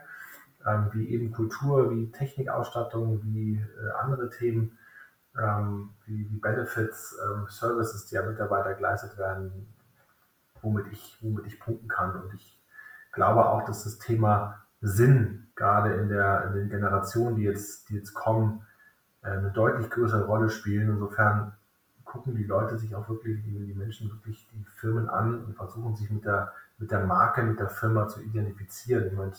ähm, 0.66 0.88
wie 0.92 1.08
eben 1.08 1.32
Kultur, 1.32 1.90
wie 1.90 2.10
Technikausstattung, 2.10 3.22
wie 3.22 3.56
äh, 3.56 3.90
andere 4.00 4.30
Themen, 4.30 4.78
ähm, 5.38 5.90
wie, 6.06 6.30
wie 6.30 6.36
Benefits, 6.36 7.16
ähm, 7.24 7.46
Services, 7.48 8.06
die 8.06 8.18
an 8.18 8.28
Mitarbeiter 8.28 8.74
geleistet 8.74 9.18
werden, 9.18 9.66
womit 10.62 10.86
ich, 10.92 11.18
womit 11.20 11.46
ich 11.46 11.60
punkten 11.60 11.88
kann. 11.88 12.14
Und 12.22 12.34
ich 12.34 12.58
glaube 13.12 13.46
auch, 13.46 13.64
dass 13.64 13.84
das 13.84 13.98
Thema 13.98 14.62
Sinn 14.80 15.48
gerade 15.54 15.94
in, 15.94 16.08
der, 16.08 16.46
in 16.46 16.54
den 16.54 16.70
Generationen, 16.70 17.36
die 17.36 17.42
jetzt, 17.42 17.88
die 17.88 17.96
jetzt 17.96 18.14
kommen, 18.14 18.66
äh, 19.22 19.28
eine 19.28 19.50
deutlich 19.50 19.90
größere 19.90 20.24
Rolle 20.24 20.50
spielen. 20.50 20.90
Insofern 20.90 21.52
gucken 22.04 22.36
die 22.36 22.44
Leute 22.44 22.78
sich 22.78 22.94
auch 22.94 23.08
wirklich, 23.08 23.42
die 23.42 23.74
Menschen 23.74 24.10
wirklich 24.10 24.46
die 24.52 24.64
Firmen 24.76 25.08
an 25.08 25.44
und 25.44 25.56
versuchen 25.56 25.96
sich 25.96 26.10
mit 26.10 26.24
der, 26.24 26.52
mit 26.78 26.90
der 26.90 27.04
Marke, 27.06 27.42
mit 27.42 27.58
der 27.58 27.68
Firma 27.68 28.08
zu 28.08 28.22
identifizieren. 28.22 29.06
Ich 29.06 29.12
meine, 29.12 29.32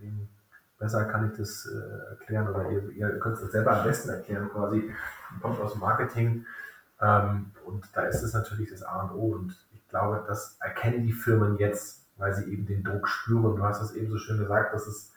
wem 0.00 0.28
besser 0.78 1.04
kann 1.04 1.30
ich 1.30 1.38
das 1.38 1.66
äh, 1.66 2.10
erklären 2.10 2.48
oder 2.48 2.70
ihr, 2.70 2.90
ihr 2.90 3.18
könnt 3.18 3.38
es 3.38 3.52
selber 3.52 3.78
am 3.78 3.84
besten 3.84 4.10
erklären 4.10 4.48
quasi. 4.50 4.92
Kommt 5.40 5.60
aus 5.60 5.72
dem 5.72 5.80
Marketing 5.80 6.46
ähm, 7.00 7.52
und 7.64 7.84
da 7.94 8.02
ist 8.02 8.22
es 8.22 8.34
natürlich 8.34 8.70
das 8.70 8.82
A 8.82 9.02
und 9.02 9.16
O 9.16 9.26
und 9.34 9.66
ich 9.72 9.88
glaube, 9.88 10.24
das 10.26 10.56
erkennen 10.60 11.02
die 11.02 11.12
Firmen 11.12 11.56
jetzt, 11.58 12.06
weil 12.16 12.34
sie 12.34 12.52
eben 12.52 12.66
den 12.66 12.84
Druck 12.84 13.08
spüren. 13.08 13.56
Du 13.56 13.62
hast 13.62 13.80
es 13.80 13.94
eben 13.94 14.10
so 14.10 14.18
schön 14.18 14.38
gesagt, 14.38 14.74
dass 14.74 14.86
es 14.86 15.12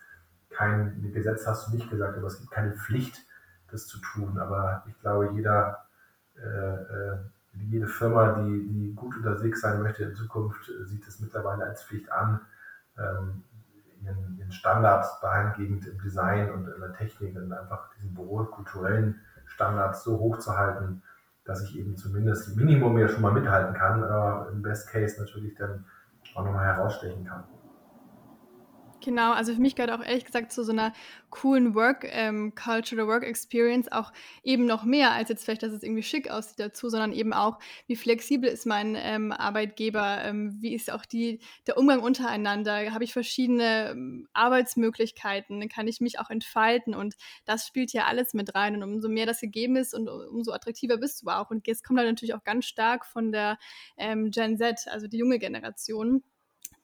kein 0.49 1.11
Gesetz 1.13 1.45
hast 1.45 1.67
du 1.67 1.75
nicht 1.75 1.89
gesagt, 1.89 2.17
aber 2.17 2.27
es 2.27 2.39
gibt 2.39 2.51
keine 2.51 2.73
Pflicht, 2.73 3.25
das 3.71 3.87
zu 3.87 3.99
tun. 3.99 4.39
Aber 4.39 4.83
ich 4.87 4.99
glaube, 4.99 5.31
jeder 5.33 5.87
äh, 6.37 6.47
äh, 6.47 7.17
jede 7.71 7.87
Firma, 7.87 8.33
die, 8.33 8.67
die 8.67 8.93
gut 8.93 9.15
unterwegs 9.17 9.61
sein 9.61 9.81
möchte 9.81 10.03
in 10.03 10.15
Zukunft, 10.15 10.71
sieht 10.85 11.07
es 11.07 11.19
mittlerweile 11.19 11.65
als 11.65 11.83
Pflicht 11.83 12.11
an, 12.11 12.41
ähm, 12.97 13.43
ihren, 14.07 14.37
ihren 14.37 14.51
Standard 14.51 15.05
dahingehend 15.21 15.85
im 15.85 16.01
Design 16.01 16.51
und 16.51 16.67
in 16.67 16.81
der 16.81 16.93
Technik 16.93 17.35
und 17.35 17.51
einfach 17.51 17.89
diesen 17.95 18.15
kulturellen 18.15 19.21
Standards 19.45 20.03
so 20.03 20.17
hoch 20.17 20.39
zu 20.39 20.57
halten, 20.57 21.01
dass 21.45 21.63
ich 21.63 21.77
eben 21.77 21.95
zumindest 21.95 22.55
Minimum 22.55 22.97
ja 22.97 23.07
schon 23.07 23.21
mal 23.21 23.31
mithalten 23.31 23.73
kann, 23.73 24.03
aber 24.03 24.49
im 24.51 24.61
Best 24.61 24.89
Case 24.89 25.19
natürlich 25.19 25.55
dann 25.55 25.85
auch 26.35 26.43
nochmal 26.43 26.65
herausstechen 26.65 27.25
kann. 27.25 27.43
Genau, 29.07 29.31
also 29.31 29.53
für 29.53 29.61
mich 29.61 29.75
gehört 29.75 29.89
auch 29.97 30.03
ehrlich 30.05 30.25
gesagt 30.25 30.51
zu 30.51 30.65
so 30.65 30.73
einer 30.73 30.91
coolen 31.29 31.75
Work 31.75 32.05
ähm, 32.09 32.53
Culture 32.55 33.01
oder 33.01 33.09
Work 33.09 33.23
Experience 33.23 33.89
auch 33.89 34.11
eben 34.43 34.65
noch 34.65 34.83
mehr 34.83 35.13
als 35.13 35.29
jetzt 35.29 35.45
vielleicht, 35.45 35.63
dass 35.63 35.71
es 35.71 35.81
irgendwie 35.81 36.03
schick 36.03 36.29
aussieht 36.29 36.59
dazu, 36.59 36.89
sondern 36.89 37.13
eben 37.13 37.31
auch, 37.31 37.57
wie 37.85 37.95
flexibel 37.95 38.49
ist 38.49 38.65
mein 38.65 38.97
ähm, 38.99 39.31
Arbeitgeber, 39.31 40.25
ähm, 40.25 40.57
wie 40.59 40.73
ist 40.75 40.91
auch 40.91 41.05
die, 41.05 41.39
der 41.67 41.77
Umgang 41.77 42.01
untereinander, 42.01 42.93
habe 42.93 43.05
ich 43.05 43.13
verschiedene 43.13 43.91
ähm, 43.91 44.27
Arbeitsmöglichkeiten, 44.33 45.69
kann 45.69 45.87
ich 45.87 46.01
mich 46.01 46.19
auch 46.19 46.29
entfalten? 46.29 46.93
Und 46.93 47.15
das 47.45 47.65
spielt 47.65 47.93
ja 47.93 48.07
alles 48.07 48.33
mit 48.33 48.55
rein. 48.55 48.75
Und 48.75 48.83
umso 48.83 49.07
mehr 49.07 49.25
das 49.25 49.39
gegeben 49.39 49.77
ist 49.77 49.93
und 49.93 50.09
umso 50.09 50.51
attraktiver 50.51 50.97
bist 50.97 51.23
du 51.23 51.29
auch. 51.29 51.49
Und 51.49 51.65
jetzt 51.65 51.85
kommt 51.85 51.97
dann 51.97 52.07
natürlich 52.07 52.35
auch 52.35 52.43
ganz 52.43 52.65
stark 52.65 53.05
von 53.05 53.31
der 53.31 53.57
ähm, 53.95 54.31
Gen 54.31 54.57
Z, 54.57 54.85
also 54.89 55.07
die 55.07 55.17
junge 55.17 55.39
Generation 55.39 56.23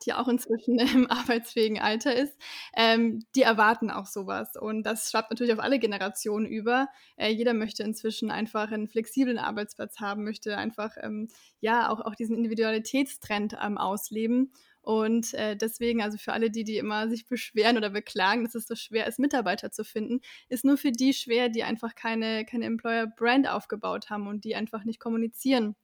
die 0.05 0.13
auch 0.13 0.27
inzwischen 0.27 0.79
im 0.79 1.09
arbeitsfähigen 1.09 1.79
Alter 1.79 2.15
ist, 2.15 2.37
ähm, 2.75 3.25
die 3.35 3.41
erwarten 3.41 3.91
auch 3.91 4.07
sowas. 4.07 4.55
Und 4.55 4.83
das 4.83 5.09
schwappt 5.09 5.31
natürlich 5.31 5.53
auf 5.53 5.59
alle 5.59 5.79
Generationen 5.79 6.45
über. 6.45 6.87
Äh, 7.15 7.29
jeder 7.31 7.53
möchte 7.53 7.83
inzwischen 7.83 8.31
einfach 8.31 8.71
einen 8.71 8.87
flexiblen 8.87 9.37
Arbeitsplatz 9.37 9.99
haben, 9.99 10.23
möchte 10.23 10.57
einfach 10.57 10.95
ähm, 11.01 11.27
ja 11.59 11.89
auch, 11.89 12.01
auch 12.01 12.15
diesen 12.15 12.35
Individualitätstrend 12.37 13.57
ähm, 13.61 13.77
ausleben. 13.77 14.51
Und 14.81 15.33
äh, 15.33 15.55
deswegen, 15.55 16.01
also 16.01 16.17
für 16.17 16.33
alle 16.33 16.51
die, 16.51 16.65
die 16.65 16.77
immer 16.77 17.07
sich 17.09 17.25
beschweren 17.25 17.77
oder 17.77 17.89
beklagen, 17.89 18.43
dass 18.43 18.53
es 18.53 18.67
so 18.67 18.75
schwer 18.75 19.07
ist, 19.07 19.17
Mitarbeiter 19.17 19.71
zu 19.71 19.85
finden, 19.85 20.19
ist 20.49 20.65
nur 20.65 20.77
für 20.77 20.91
die 20.91 21.13
schwer, 21.13 21.47
die 21.47 21.63
einfach 21.63 21.95
keine, 21.95 22.45
keine 22.45 22.65
Employer-Brand 22.65 23.47
aufgebaut 23.47 24.09
haben 24.09 24.27
und 24.27 24.43
die 24.43 24.55
einfach 24.55 24.83
nicht 24.83 24.99
kommunizieren 24.99 25.75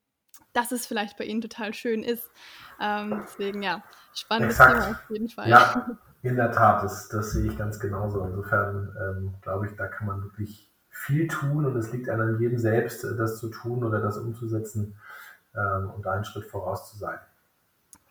dass 0.54 0.72
es 0.72 0.88
vielleicht 0.88 1.18
bei 1.18 1.26
Ihnen 1.26 1.42
total 1.42 1.74
schön 1.74 2.04
ist. 2.04 2.30
Ähm, 2.80 3.22
deswegen, 3.24 3.62
ja, 3.62 3.84
spannendes 4.14 4.60
Exakt. 4.60 4.74
Thema 4.74 4.92
auf 4.92 5.10
jeden 5.10 5.30
Fall. 5.30 5.50
Ja, 5.50 5.98
in 6.22 6.36
der 6.36 6.52
Tat, 6.52 6.84
das, 6.84 7.10
das 7.10 7.32
sehe 7.32 7.52
ich 7.52 7.58
ganz 7.58 7.80
genauso. 7.80 8.24
Insofern 8.26 8.96
ähm, 9.00 9.34
glaube 9.42 9.68
ich, 9.68 9.76
da 9.76 9.88
kann 9.88 10.08
man 10.08 10.24
wirklich 10.24 10.70
viel 10.90 11.28
tun 11.28 11.66
und 11.66 11.76
es 11.78 11.92
liegt 11.92 12.10
an 12.10 12.40
jedem 12.40 12.58
selbst, 12.58 13.04
das 13.04 13.40
zu 13.40 13.50
tun 13.50 13.84
oder 13.84 14.02
das 14.02 14.18
umzusetzen 14.18 14.98
ähm, 15.56 15.92
und 15.92 16.06
einen 16.06 16.26
Schritt 16.26 16.46
voraus 16.46 16.92
zu 16.92 16.98
sein. 16.98 17.20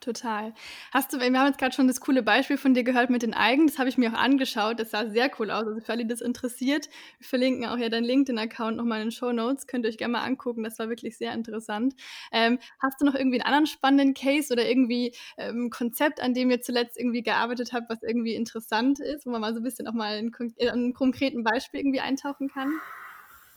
Total. 0.00 0.54
Hast 0.92 1.12
du, 1.12 1.18
wir 1.18 1.26
haben 1.26 1.46
jetzt 1.48 1.58
gerade 1.58 1.74
schon 1.74 1.88
das 1.88 2.00
coole 2.00 2.22
Beispiel 2.22 2.56
von 2.56 2.72
dir 2.72 2.84
gehört 2.84 3.10
mit 3.10 3.22
den 3.22 3.34
Eigen. 3.34 3.66
Das 3.66 3.80
habe 3.80 3.88
ich 3.88 3.98
mir 3.98 4.12
auch 4.12 4.18
angeschaut. 4.18 4.78
Das 4.78 4.92
sah 4.92 5.10
sehr 5.10 5.28
cool 5.38 5.50
aus. 5.50 5.66
Also 5.66 5.80
für 5.80 5.90
alle, 5.92 6.02
die 6.04 6.08
das 6.08 6.20
interessiert, 6.20 6.88
wir 7.18 7.26
verlinken 7.26 7.66
auch 7.66 7.78
ja 7.78 7.88
deinen 7.88 8.04
LinkedIn-Account 8.04 8.76
nochmal 8.76 9.00
in 9.00 9.06
den 9.06 9.10
Show 9.10 9.32
Notes. 9.32 9.66
Könnt 9.66 9.84
ihr 9.84 9.88
euch 9.88 9.98
gerne 9.98 10.12
mal 10.12 10.22
angucken. 10.22 10.62
Das 10.62 10.78
war 10.78 10.88
wirklich 10.88 11.18
sehr 11.18 11.32
interessant. 11.32 11.94
Ähm, 12.30 12.60
hast 12.78 13.00
du 13.00 13.06
noch 13.06 13.16
irgendwie 13.16 13.40
einen 13.40 13.46
anderen 13.46 13.66
spannenden 13.66 14.14
Case 14.14 14.52
oder 14.52 14.68
irgendwie 14.68 15.14
ein 15.36 15.50
ähm, 15.50 15.70
Konzept, 15.70 16.22
an 16.22 16.32
dem 16.32 16.50
ihr 16.52 16.60
zuletzt 16.60 16.96
irgendwie 16.96 17.22
gearbeitet 17.22 17.72
habt, 17.72 17.90
was 17.90 18.00
irgendwie 18.02 18.36
interessant 18.36 19.00
ist, 19.00 19.26
wo 19.26 19.30
man 19.30 19.40
mal 19.40 19.52
so 19.52 19.58
ein 19.58 19.64
bisschen 19.64 19.88
auch 19.88 19.94
mal 19.94 20.16
in, 20.16 20.32
in 20.56 20.68
einem 20.68 20.94
konkreten 20.94 21.42
Beispiel 21.42 21.80
irgendwie 21.80 22.00
eintauchen 22.00 22.48
kann? 22.48 22.70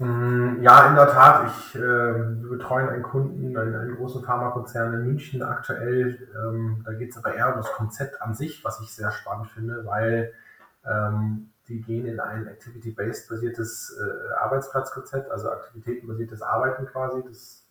Mm, 0.02 0.64
ja, 0.64 0.90
in 0.90 0.96
der 0.96 1.10
Tat. 1.10 1.48
Ich 1.48 1.76
äh, 1.76 2.14
betreue 2.50 2.90
einen 2.90 3.04
Kunden, 3.04 3.56
einen, 3.56 3.76
einen, 3.76 3.96
großen 3.98 4.24
Pharmakonzern 4.24 4.96
in 4.96 5.06
München 5.06 5.44
aktuell. 5.44 6.28
Ähm, 6.36 6.82
da 6.84 6.94
geht 6.94 7.12
es 7.12 7.18
aber 7.18 7.36
eher 7.36 7.50
um 7.50 7.58
das 7.58 7.72
Konzept 7.74 8.20
an 8.20 8.34
sich, 8.34 8.66
was 8.66 8.82
ich 8.82 8.92
sehr 8.92 9.12
spannend 9.12 9.50
finde, 9.50 9.86
weil 9.86 10.34
ähm, 10.88 11.52
die 11.68 11.84
gehen 11.84 12.08
in 12.08 12.20
ein 12.20 12.48
Activity-Based 12.48 13.30
basiertes 13.30 13.96
äh, 13.96 14.34
Arbeitsplatzkonzept, 14.40 15.30
also 15.30 15.52
aktivitätenbasiertes 15.52 16.42
Arbeiten 16.42 16.88
quasi. 16.88 17.22
Das 17.24 17.64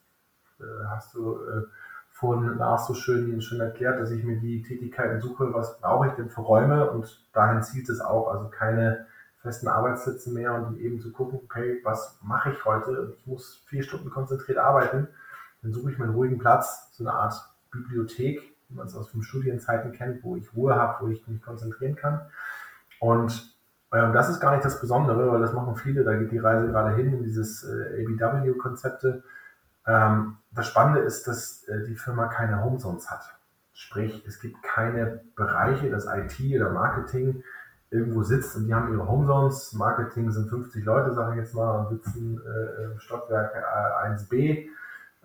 äh, 0.61 0.87
hast 0.89 1.13
du 1.15 1.35
äh, 1.35 1.65
vorhin 2.13 2.59
Lars 2.59 2.87
so 2.87 2.95
schön, 2.95 3.43
schön 3.43 3.61
erklärt, 3.61 3.99
dass 3.99 4.13
ich 4.13 4.23
mir 4.23 4.39
die 4.39 4.63
Tätigkeiten 4.63 5.21
suche, 5.21 5.53
was 5.53 5.81
brauche 5.81 6.07
ich 6.07 6.13
denn 6.13 6.31
für 6.31 6.43
Räume 6.43 6.93
und 6.93 7.27
dahin 7.33 7.65
zielt 7.65 7.89
es 7.89 8.01
auch. 8.01 8.33
Also 8.33 8.51
keine 8.51 9.07
festen 9.41 9.69
Arbeitsplätze 9.69 10.31
mehr 10.31 10.55
und 10.55 10.79
eben 10.79 11.01
zu 11.01 11.13
gucken, 11.13 11.41
okay, 11.45 11.81
was 11.83 12.19
mache 12.23 12.53
ich 12.53 12.65
heute? 12.65 13.15
Ich 13.19 13.27
muss 13.27 13.63
vier 13.67 13.83
Stunden 13.83 14.11
konzentriert 14.11 14.59
arbeiten. 14.59 15.09
Dann 15.63 15.73
suche 15.73 15.91
ich 15.91 15.99
mir 15.99 16.05
einen 16.05 16.15
ruhigen 16.15 16.39
Platz, 16.39 16.91
so 16.93 17.05
eine 17.05 17.15
Art 17.15 17.35
Bibliothek, 17.71 18.43
wie 18.69 18.75
man 18.75 18.87
es 18.87 18.95
aus 18.95 19.13
den 19.13 19.23
Studienzeiten 19.23 19.93
kennt, 19.93 20.23
wo 20.23 20.37
ich 20.37 20.55
Ruhe 20.55 20.75
habe, 20.75 21.05
wo 21.05 21.09
ich 21.09 21.27
mich 21.27 21.43
konzentrieren 21.43 21.97
kann. 21.97 22.21
Und 22.99 23.55
ähm, 23.93 24.13
das 24.13 24.29
ist 24.29 24.41
gar 24.41 24.53
nicht 24.53 24.65
das 24.65 24.81
Besondere, 24.81 25.33
weil 25.33 25.41
das 25.41 25.53
machen 25.53 25.75
viele, 25.75 26.05
da 26.05 26.15
geht 26.15 26.33
die 26.33 26.39
Reise 26.39 26.69
gerade 26.69 26.95
hin 26.95 27.13
in 27.13 27.23
dieses 27.23 27.65
äh, 27.65 28.05
ABW-Konzepte. 28.05 29.23
Ähm, 29.87 30.37
das 30.53 30.69
Spannende 30.69 31.01
ist, 31.01 31.27
dass 31.27 31.65
äh, 31.65 31.85
die 31.87 31.97
Firma 31.97 32.27
keine 32.27 32.63
Homezones 32.63 33.11
hat. 33.11 33.25
Sprich, 33.73 34.25
es 34.27 34.41
gibt 34.41 34.63
keine 34.63 35.23
Bereiche, 35.35 35.91
das 35.91 36.07
IT 36.07 36.39
oder 36.55 36.71
Marketing, 36.71 37.43
irgendwo 37.91 38.23
sitzt 38.23 38.57
und 38.57 38.67
die 38.67 38.75
haben 38.75 38.93
ihre 38.93 39.09
Homezones. 39.09 39.73
Marketing 39.73 40.31
sind 40.31 40.49
50 40.49 40.85
Leute, 40.85 41.13
sage 41.13 41.33
ich 41.33 41.39
jetzt 41.39 41.55
mal, 41.55 41.81
und 41.81 41.89
sitzen 41.89 42.41
äh, 42.41 42.85
im 42.85 42.99
Stockwerk 43.01 43.55
äh, 43.55 44.09
1b 44.09 44.69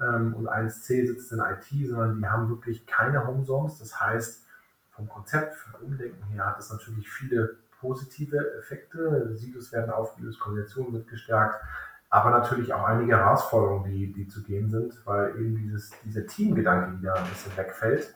ähm, 0.01 0.33
und 0.33 0.49
1c 0.49 1.07
sitzt 1.07 1.31
in 1.31 1.39
IT, 1.39 1.89
sondern 1.89 2.17
die 2.17 2.27
haben 2.27 2.49
wirklich 2.49 2.85
keine 2.87 3.25
Homezones. 3.27 3.77
Das 3.79 3.99
heißt, 4.01 4.43
vom 4.89 5.07
Konzept, 5.07 5.55
vom 5.55 5.87
Umdenken 5.87 6.23
her 6.29 6.47
hat 6.47 6.59
es 6.59 6.71
natürlich 6.71 7.09
viele 7.09 7.57
positive 7.79 8.57
Effekte. 8.59 9.35
Silos 9.35 9.71
werden 9.71 9.91
aufgelöst, 9.91 10.39
Koordination 10.39 10.93
wird 10.93 11.07
gestärkt, 11.07 11.61
aber 12.09 12.31
natürlich 12.31 12.73
auch 12.73 12.85
einige 12.85 13.17
Herausforderungen, 13.17 13.91
die, 13.91 14.11
die 14.11 14.27
zu 14.27 14.41
gehen 14.41 14.69
sind, 14.69 14.99
weil 15.05 15.35
eben 15.37 15.55
dieses, 15.55 15.91
dieser 16.03 16.25
Teamgedanke 16.25 16.99
wieder 16.99 17.15
ein 17.15 17.25
bisschen 17.25 17.55
wegfällt. 17.57 18.15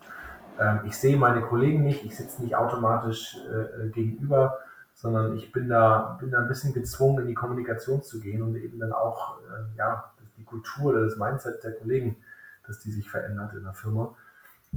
Ähm, 0.59 0.81
ich 0.85 0.97
sehe 0.97 1.17
meine 1.17 1.41
Kollegen 1.41 1.83
nicht, 1.83 2.05
ich 2.05 2.15
sitze 2.15 2.41
nicht 2.41 2.55
automatisch 2.55 3.37
äh, 3.49 3.87
gegenüber, 3.89 4.59
sondern 4.93 5.35
ich 5.35 5.51
bin 5.51 5.69
da, 5.69 6.17
bin 6.19 6.31
da 6.31 6.39
ein 6.39 6.47
bisschen 6.47 6.73
gezwungen, 6.73 7.21
in 7.21 7.27
die 7.27 7.33
Kommunikation 7.33 8.03
zu 8.03 8.19
gehen 8.19 8.41
und 8.41 8.55
eben 8.55 8.79
dann 8.79 8.91
auch 8.91 9.37
äh, 9.39 9.77
ja, 9.77 10.11
die 10.37 10.43
Kultur 10.43 10.91
oder 10.91 11.05
das 11.05 11.17
Mindset 11.17 11.63
der 11.63 11.73
Kollegen, 11.73 12.17
dass 12.67 12.79
die 12.79 12.91
sich 12.91 13.09
verändert 13.09 13.53
in 13.53 13.63
der 13.63 13.73
Firma. 13.73 14.13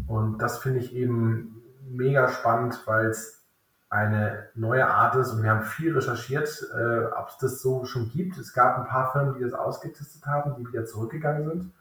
Und 0.06 0.38
das 0.38 0.58
finde 0.58 0.78
ich 0.78 0.94
eben 0.94 1.60
mega 1.90 2.28
spannend, 2.28 2.80
weil 2.86 3.06
es 3.06 3.42
eine 3.90 4.48
neue 4.54 4.86
Art 4.86 5.16
ist 5.16 5.32
und 5.32 5.42
wir 5.42 5.50
haben 5.50 5.64
viel 5.64 5.94
recherchiert, 5.94 6.66
äh, 6.74 7.04
ob 7.04 7.28
es 7.28 7.36
das 7.38 7.60
so 7.60 7.84
schon 7.84 8.08
gibt. 8.10 8.38
Es 8.38 8.54
gab 8.54 8.78
ein 8.78 8.86
paar 8.86 9.12
Firmen, 9.12 9.34
die 9.34 9.42
das 9.42 9.52
ausgetestet 9.52 10.24
haben, 10.24 10.54
die 10.56 10.66
wieder 10.66 10.86
zurückgegangen 10.86 11.44
sind. 11.46 11.72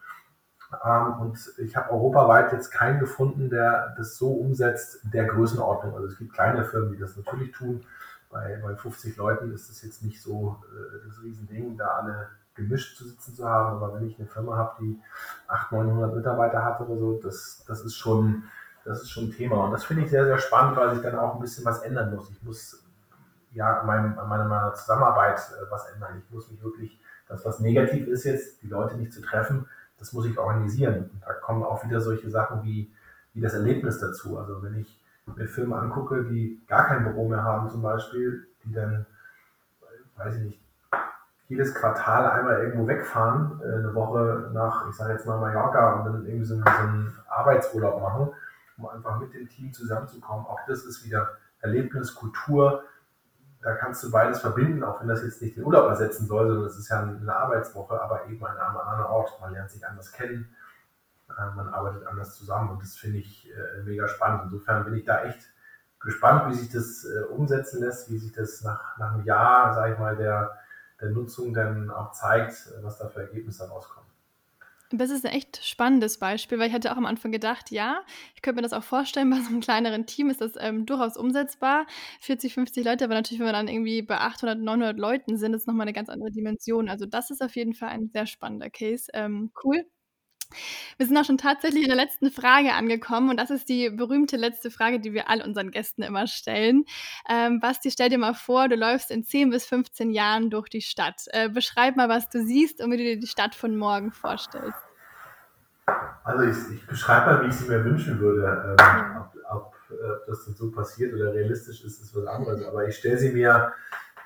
Ähm, 0.85 1.19
und 1.19 1.53
ich 1.57 1.75
habe 1.75 1.91
europaweit 1.91 2.53
jetzt 2.53 2.71
keinen 2.71 2.99
gefunden, 2.99 3.49
der 3.49 3.93
das 3.97 4.17
so 4.17 4.31
umsetzt, 4.31 5.01
der 5.03 5.25
Größenordnung. 5.25 5.95
Also 5.95 6.07
es 6.07 6.17
gibt 6.17 6.33
kleine 6.33 6.63
Firmen, 6.63 6.93
die 6.93 6.99
das 6.99 7.17
natürlich 7.17 7.51
tun. 7.51 7.83
Bei, 8.29 8.57
bei 8.63 8.75
50 8.75 9.17
Leuten 9.17 9.53
ist 9.53 9.69
es 9.69 9.81
jetzt 9.83 10.03
nicht 10.03 10.21
so 10.21 10.57
äh, 10.71 11.07
das 11.07 11.21
Riesending, 11.21 11.77
da 11.77 11.87
alle 11.97 12.29
gemischt 12.55 12.97
zu 12.97 13.05
sitzen 13.05 13.35
zu 13.35 13.47
haben. 13.47 13.75
Aber 13.75 13.95
wenn 13.95 14.07
ich 14.07 14.17
eine 14.17 14.27
Firma 14.27 14.55
habe, 14.55 14.75
die 14.81 14.99
800, 15.47 15.87
900 15.87 16.15
Mitarbeiter 16.15 16.63
hat 16.63 16.79
oder 16.79 16.97
so, 16.97 17.19
das, 17.21 17.63
das, 17.67 17.83
ist 17.83 17.97
schon, 17.97 18.43
das 18.85 19.01
ist 19.01 19.09
schon 19.09 19.25
ein 19.25 19.31
Thema. 19.31 19.65
Und 19.65 19.71
das 19.71 19.83
finde 19.83 20.03
ich 20.03 20.09
sehr, 20.09 20.25
sehr 20.25 20.37
spannend, 20.37 20.77
weil 20.77 20.93
sich 20.93 21.03
dann 21.03 21.19
auch 21.19 21.35
ein 21.35 21.41
bisschen 21.41 21.65
was 21.65 21.81
ändern 21.81 22.15
muss. 22.15 22.29
Ich 22.29 22.41
muss 22.43 22.83
ja 23.53 23.81
an, 23.81 23.87
meinem, 23.87 24.17
an 24.17 24.29
meiner 24.29 24.73
Zusammenarbeit 24.73 25.39
äh, 25.39 25.69
was 25.69 25.89
ändern. 25.89 26.21
Ich 26.23 26.33
muss 26.33 26.49
mich 26.49 26.63
wirklich, 26.63 26.97
das 27.27 27.43
was 27.45 27.59
negativ 27.59 28.07
ist 28.07 28.23
jetzt, 28.23 28.61
die 28.61 28.67
Leute 28.67 28.95
nicht 28.95 29.11
zu 29.11 29.21
treffen, 29.21 29.67
das 30.01 30.13
muss 30.13 30.25
ich 30.25 30.37
organisieren. 30.37 31.11
Und 31.13 31.21
da 31.23 31.31
kommen 31.33 31.63
auch 31.63 31.85
wieder 31.85 32.01
solche 32.01 32.29
Sachen 32.29 32.63
wie, 32.63 32.91
wie 33.33 33.41
das 33.41 33.53
Erlebnis 33.53 33.99
dazu. 33.99 34.37
Also 34.37 34.61
wenn 34.63 34.79
ich 34.79 34.99
mir 35.27 35.47
Filme 35.47 35.77
angucke, 35.77 36.23
die 36.23 36.59
gar 36.67 36.87
kein 36.87 37.03
Büro 37.03 37.29
mehr 37.29 37.43
haben 37.43 37.69
zum 37.69 37.83
Beispiel, 37.83 38.47
die 38.65 38.73
dann, 38.73 39.05
weiß 40.17 40.35
ich 40.37 40.41
nicht, 40.41 40.61
jedes 41.47 41.75
Quartal 41.75 42.31
einmal 42.31 42.63
irgendwo 42.63 42.87
wegfahren, 42.87 43.61
äh, 43.61 43.75
eine 43.75 43.93
Woche 43.93 44.49
nach, 44.53 44.89
ich 44.89 44.95
sage 44.95 45.13
jetzt 45.13 45.27
mal 45.27 45.39
Mallorca 45.39 45.93
und 45.93 46.05
dann 46.05 46.25
irgendwie 46.25 46.45
so 46.45 46.55
einen, 46.55 46.63
so 46.63 46.69
einen 46.69 47.13
Arbeitsurlaub 47.29 48.01
machen, 48.01 48.29
um 48.77 48.89
einfach 48.89 49.19
mit 49.19 49.33
dem 49.33 49.47
Team 49.49 49.71
zusammenzukommen. 49.71 50.45
Auch 50.47 50.59
das 50.67 50.83
ist 50.83 51.05
wieder 51.05 51.29
Erlebnis, 51.59 52.15
Kultur. 52.15 52.83
Da 53.61 53.75
kannst 53.75 54.03
du 54.03 54.11
beides 54.11 54.39
verbinden, 54.39 54.83
auch 54.83 55.01
wenn 55.01 55.07
das 55.07 55.23
jetzt 55.23 55.41
nicht 55.41 55.55
den 55.55 55.63
Urlaub 55.63 55.87
ersetzen 55.89 56.25
soll, 56.25 56.47
sondern 56.47 56.65
es 56.65 56.77
ist 56.77 56.89
ja 56.89 57.01
eine 57.01 57.35
Arbeitswoche, 57.35 58.01
aber 58.01 58.25
eben 58.27 58.43
an 58.45 58.57
einem 58.57 59.05
Ort. 59.05 59.39
Man 59.39 59.53
lernt 59.53 59.69
sich 59.69 59.85
anders 59.85 60.11
kennen, 60.11 60.55
äh, 61.29 61.55
man 61.55 61.69
arbeitet 61.69 62.07
anders 62.07 62.35
zusammen 62.35 62.71
und 62.71 62.81
das 62.81 62.95
finde 62.95 63.19
ich 63.19 63.51
äh, 63.51 63.83
mega 63.83 64.07
spannend. 64.07 64.43
Insofern 64.45 64.83
bin 64.85 64.95
ich 64.95 65.05
da 65.05 65.23
echt 65.23 65.39
gespannt, 65.99 66.49
wie 66.49 66.55
sich 66.55 66.71
das 66.71 67.05
umsetzen 67.29 67.79
lässt, 67.79 68.09
wie 68.09 68.17
sich 68.17 68.31
das 68.31 68.63
nach, 68.63 68.97
nach 68.97 69.13
einem 69.13 69.23
Jahr, 69.23 69.75
sage 69.75 69.93
ich 69.93 69.99
mal, 69.99 70.15
der 70.15 70.57
der 71.01 71.09
Nutzung 71.09 71.53
dann 71.53 71.89
auch 71.89 72.11
zeigt, 72.11 72.71
was 72.81 72.99
da 72.99 73.07
für 73.07 73.21
Ergebnisse 73.21 73.67
rauskommen. 73.67 74.00
Das 74.93 75.09
ist 75.09 75.25
ein 75.25 75.31
echt 75.31 75.63
spannendes 75.65 76.17
Beispiel, 76.19 76.59
weil 76.59 76.67
ich 76.67 76.73
hatte 76.73 76.91
auch 76.91 76.97
am 76.97 77.05
Anfang 77.05 77.31
gedacht, 77.31 77.71
ja, 77.71 78.03
ich 78.35 78.41
könnte 78.41 78.57
mir 78.57 78.61
das 78.63 78.73
auch 78.73 78.83
vorstellen, 78.83 79.29
bei 79.29 79.37
so 79.39 79.47
einem 79.49 79.61
kleineren 79.61 80.05
Team 80.05 80.29
ist 80.29 80.41
das 80.41 80.53
ähm, 80.59 80.85
durchaus 80.85 81.15
umsetzbar. 81.17 81.85
40, 82.19 82.53
50 82.53 82.83
Leute, 82.85 83.05
aber 83.05 83.13
natürlich, 83.13 83.39
wenn 83.39 83.47
wir 83.47 83.53
dann 83.53 83.67
irgendwie 83.69 84.01
bei 84.01 84.17
800, 84.19 84.59
900 84.59 84.99
Leuten 84.99 85.37
sind, 85.37 85.53
ist 85.53 85.67
nochmal 85.67 85.85
eine 85.85 85.93
ganz 85.93 86.09
andere 86.09 86.31
Dimension. 86.31 86.89
Also 86.89 87.05
das 87.05 87.31
ist 87.31 87.41
auf 87.41 87.55
jeden 87.55 87.73
Fall 87.73 87.89
ein 87.89 88.09
sehr 88.09 88.25
spannender 88.27 88.69
Case. 88.69 89.09
Ähm, 89.13 89.51
cool. 89.63 89.85
Wir 90.97 91.05
sind 91.05 91.17
auch 91.17 91.25
schon 91.25 91.37
tatsächlich 91.37 91.83
in 91.83 91.89
der 91.89 91.97
letzten 91.97 92.31
Frage 92.31 92.73
angekommen 92.73 93.29
und 93.29 93.37
das 93.37 93.49
ist 93.49 93.69
die 93.69 93.89
berühmte 93.89 94.37
letzte 94.37 94.71
Frage, 94.71 94.99
die 94.99 95.13
wir 95.13 95.29
all 95.29 95.41
unseren 95.41 95.71
Gästen 95.71 96.03
immer 96.03 96.27
stellen. 96.27 96.85
Ähm, 97.29 97.59
Basti, 97.59 97.91
stell 97.91 98.09
dir 98.09 98.17
mal 98.17 98.33
vor, 98.33 98.67
du 98.69 98.75
läufst 98.75 99.11
in 99.11 99.23
10 99.23 99.49
bis 99.49 99.65
15 99.65 100.11
Jahren 100.11 100.49
durch 100.49 100.69
die 100.69 100.81
Stadt. 100.81 101.23
Äh, 101.27 101.49
beschreib 101.49 101.95
mal, 101.95 102.09
was 102.09 102.29
du 102.29 102.43
siehst 102.43 102.83
und 102.83 102.91
wie 102.91 102.97
du 102.97 103.03
dir 103.03 103.19
die 103.19 103.27
Stadt 103.27 103.55
von 103.55 103.75
morgen 103.77 104.11
vorstellst. 104.11 104.77
Also 106.23 106.43
ich, 106.43 106.77
ich 106.77 106.87
beschreibe 106.87 107.25
mal, 107.33 107.43
wie 107.43 107.47
ich 107.47 107.55
sie 107.55 107.67
mir 107.67 107.83
wünschen 107.83 108.19
würde. 108.19 108.77
Ähm, 108.79 109.17
ob, 109.17 109.35
ob, 109.49 109.75
ob, 109.89 110.25
das 110.27 110.45
dann 110.45 110.55
so 110.55 110.71
passiert 110.71 111.13
oder 111.13 111.33
realistisch 111.33 111.83
ist, 111.83 112.01
ist 112.01 112.15
was 112.15 112.25
anderes. 112.27 112.63
Aber 112.65 112.87
ich 112.87 112.95
stelle 112.95 113.17
sie 113.17 113.29
mir 113.29 113.73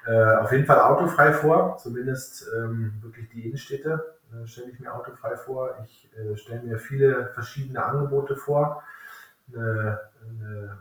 äh, 0.08 0.36
auf 0.38 0.52
jeden 0.52 0.66
Fall 0.66 0.80
autofrei 0.80 1.34
vor, 1.34 1.78
zumindest 1.78 2.48
ähm, 2.58 2.94
wirklich 3.02 3.30
die 3.30 3.46
Innenstädte 3.46 4.18
äh, 4.34 4.46
stelle 4.48 4.72
ich 4.72 4.80
mir 4.80 4.94
autofrei 4.94 5.36
vor. 5.36 5.78
Ich 5.86 6.10
äh, 6.18 6.36
stelle 6.38 6.64
mir 6.64 6.78
viele 6.78 7.28
verschiedene 7.34 7.84
Angebote 7.84 8.36
vor. 8.36 8.84
Eine, 9.54 10.00
eine, 10.22 10.78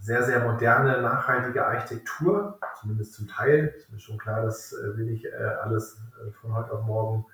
sehr, 0.00 0.22
sehr 0.22 0.40
moderne, 0.40 1.02
nachhaltige 1.02 1.66
Architektur, 1.66 2.58
zumindest 2.80 3.14
zum 3.14 3.28
Teil. 3.28 3.74
Ist 3.76 3.92
mir 3.92 4.00
schon 4.00 4.18
klar, 4.18 4.42
das 4.42 4.72
äh, 4.72 4.96
will 4.96 5.10
ich 5.10 5.26
äh, 5.26 5.36
alles 5.62 6.00
äh, 6.26 6.30
von 6.32 6.54
heute 6.54 6.72
auf 6.72 6.84
morgen 6.84 7.26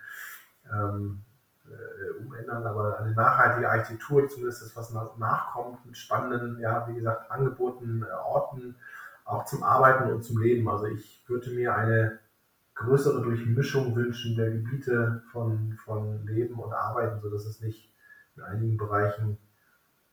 ähm, 0.73 1.23
äh, 1.67 2.25
umändern, 2.25 2.67
aber 2.67 2.99
eine 2.99 3.13
nachhaltige 3.13 3.71
Architektur, 3.71 4.29
zumindest 4.29 4.63
das, 4.63 4.77
was 4.77 4.93
nachkommt, 5.17 5.85
mit 5.87 5.97
spannenden, 5.97 6.59
ja, 6.59 6.87
wie 6.89 6.95
gesagt, 6.95 7.31
Angeboten, 7.31 8.05
Orten, 8.25 8.75
auch 9.27 9.45
zum 9.45 9.63
Arbeiten 9.63 10.11
und 10.11 10.25
zum 10.25 10.41
Leben. 10.41 10.69
Also 10.69 10.87
ich 10.87 11.23
würde 11.27 11.51
mir 11.51 11.75
eine 11.75 12.19
größere 12.75 13.23
Durchmischung 13.23 13.95
wünschen 13.95 14.37
der 14.37 14.51
Gebiete 14.51 15.23
von, 15.33 15.77
von 15.85 16.27
Leben 16.27 16.55
und 16.55 16.73
Arbeiten, 16.73 17.21
sodass 17.21 17.45
es 17.45 17.61
nicht 17.61 17.93
in 18.37 18.43
einigen 18.43 18.77
Bereichen 18.77 19.39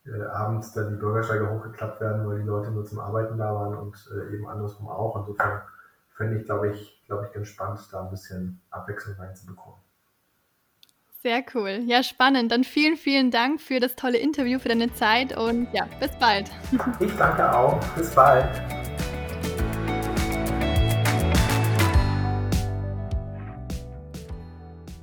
äh, 0.06 0.22
abends 0.22 0.72
dann 0.72 0.90
die 0.90 0.96
Bürgersteige 0.96 1.48
hochgeklappt 1.48 2.00
werden, 2.00 2.26
weil 2.26 2.40
die 2.40 2.46
Leute 2.46 2.70
nur 2.70 2.84
zum 2.84 2.98
Arbeiten 2.98 3.38
da 3.38 3.54
waren 3.54 3.76
und 3.76 4.10
äh, 4.14 4.34
eben 4.34 4.46
andersrum 4.46 4.88
auch. 4.88 5.16
Insofern 5.16 5.62
fände 6.14 6.38
ich, 6.38 6.44
glaube 6.44 6.70
ich, 6.70 7.02
glaube 7.06 7.26
ich, 7.26 7.32
ganz 7.32 7.48
spannend, 7.48 7.80
da 7.92 8.02
ein 8.02 8.10
bisschen 8.10 8.60
Abwechslung 8.70 9.16
reinzubekommen. 9.16 9.78
Sehr 11.22 11.42
cool. 11.54 11.80
Ja, 11.86 12.02
spannend. 12.02 12.52
Dann 12.52 12.64
vielen, 12.64 12.96
vielen 12.96 13.30
Dank 13.30 13.60
für 13.60 13.80
das 13.80 13.96
tolle 13.96 14.18
Interview, 14.18 14.58
für 14.58 14.68
deine 14.68 14.92
Zeit 14.92 15.36
und 15.36 15.68
ja, 15.72 15.86
bis 15.98 16.10
bald. 16.18 16.50
Ich 17.00 17.16
danke 17.16 17.50
auch. 17.50 17.82
Bis 17.96 18.14
bald. 18.14 18.93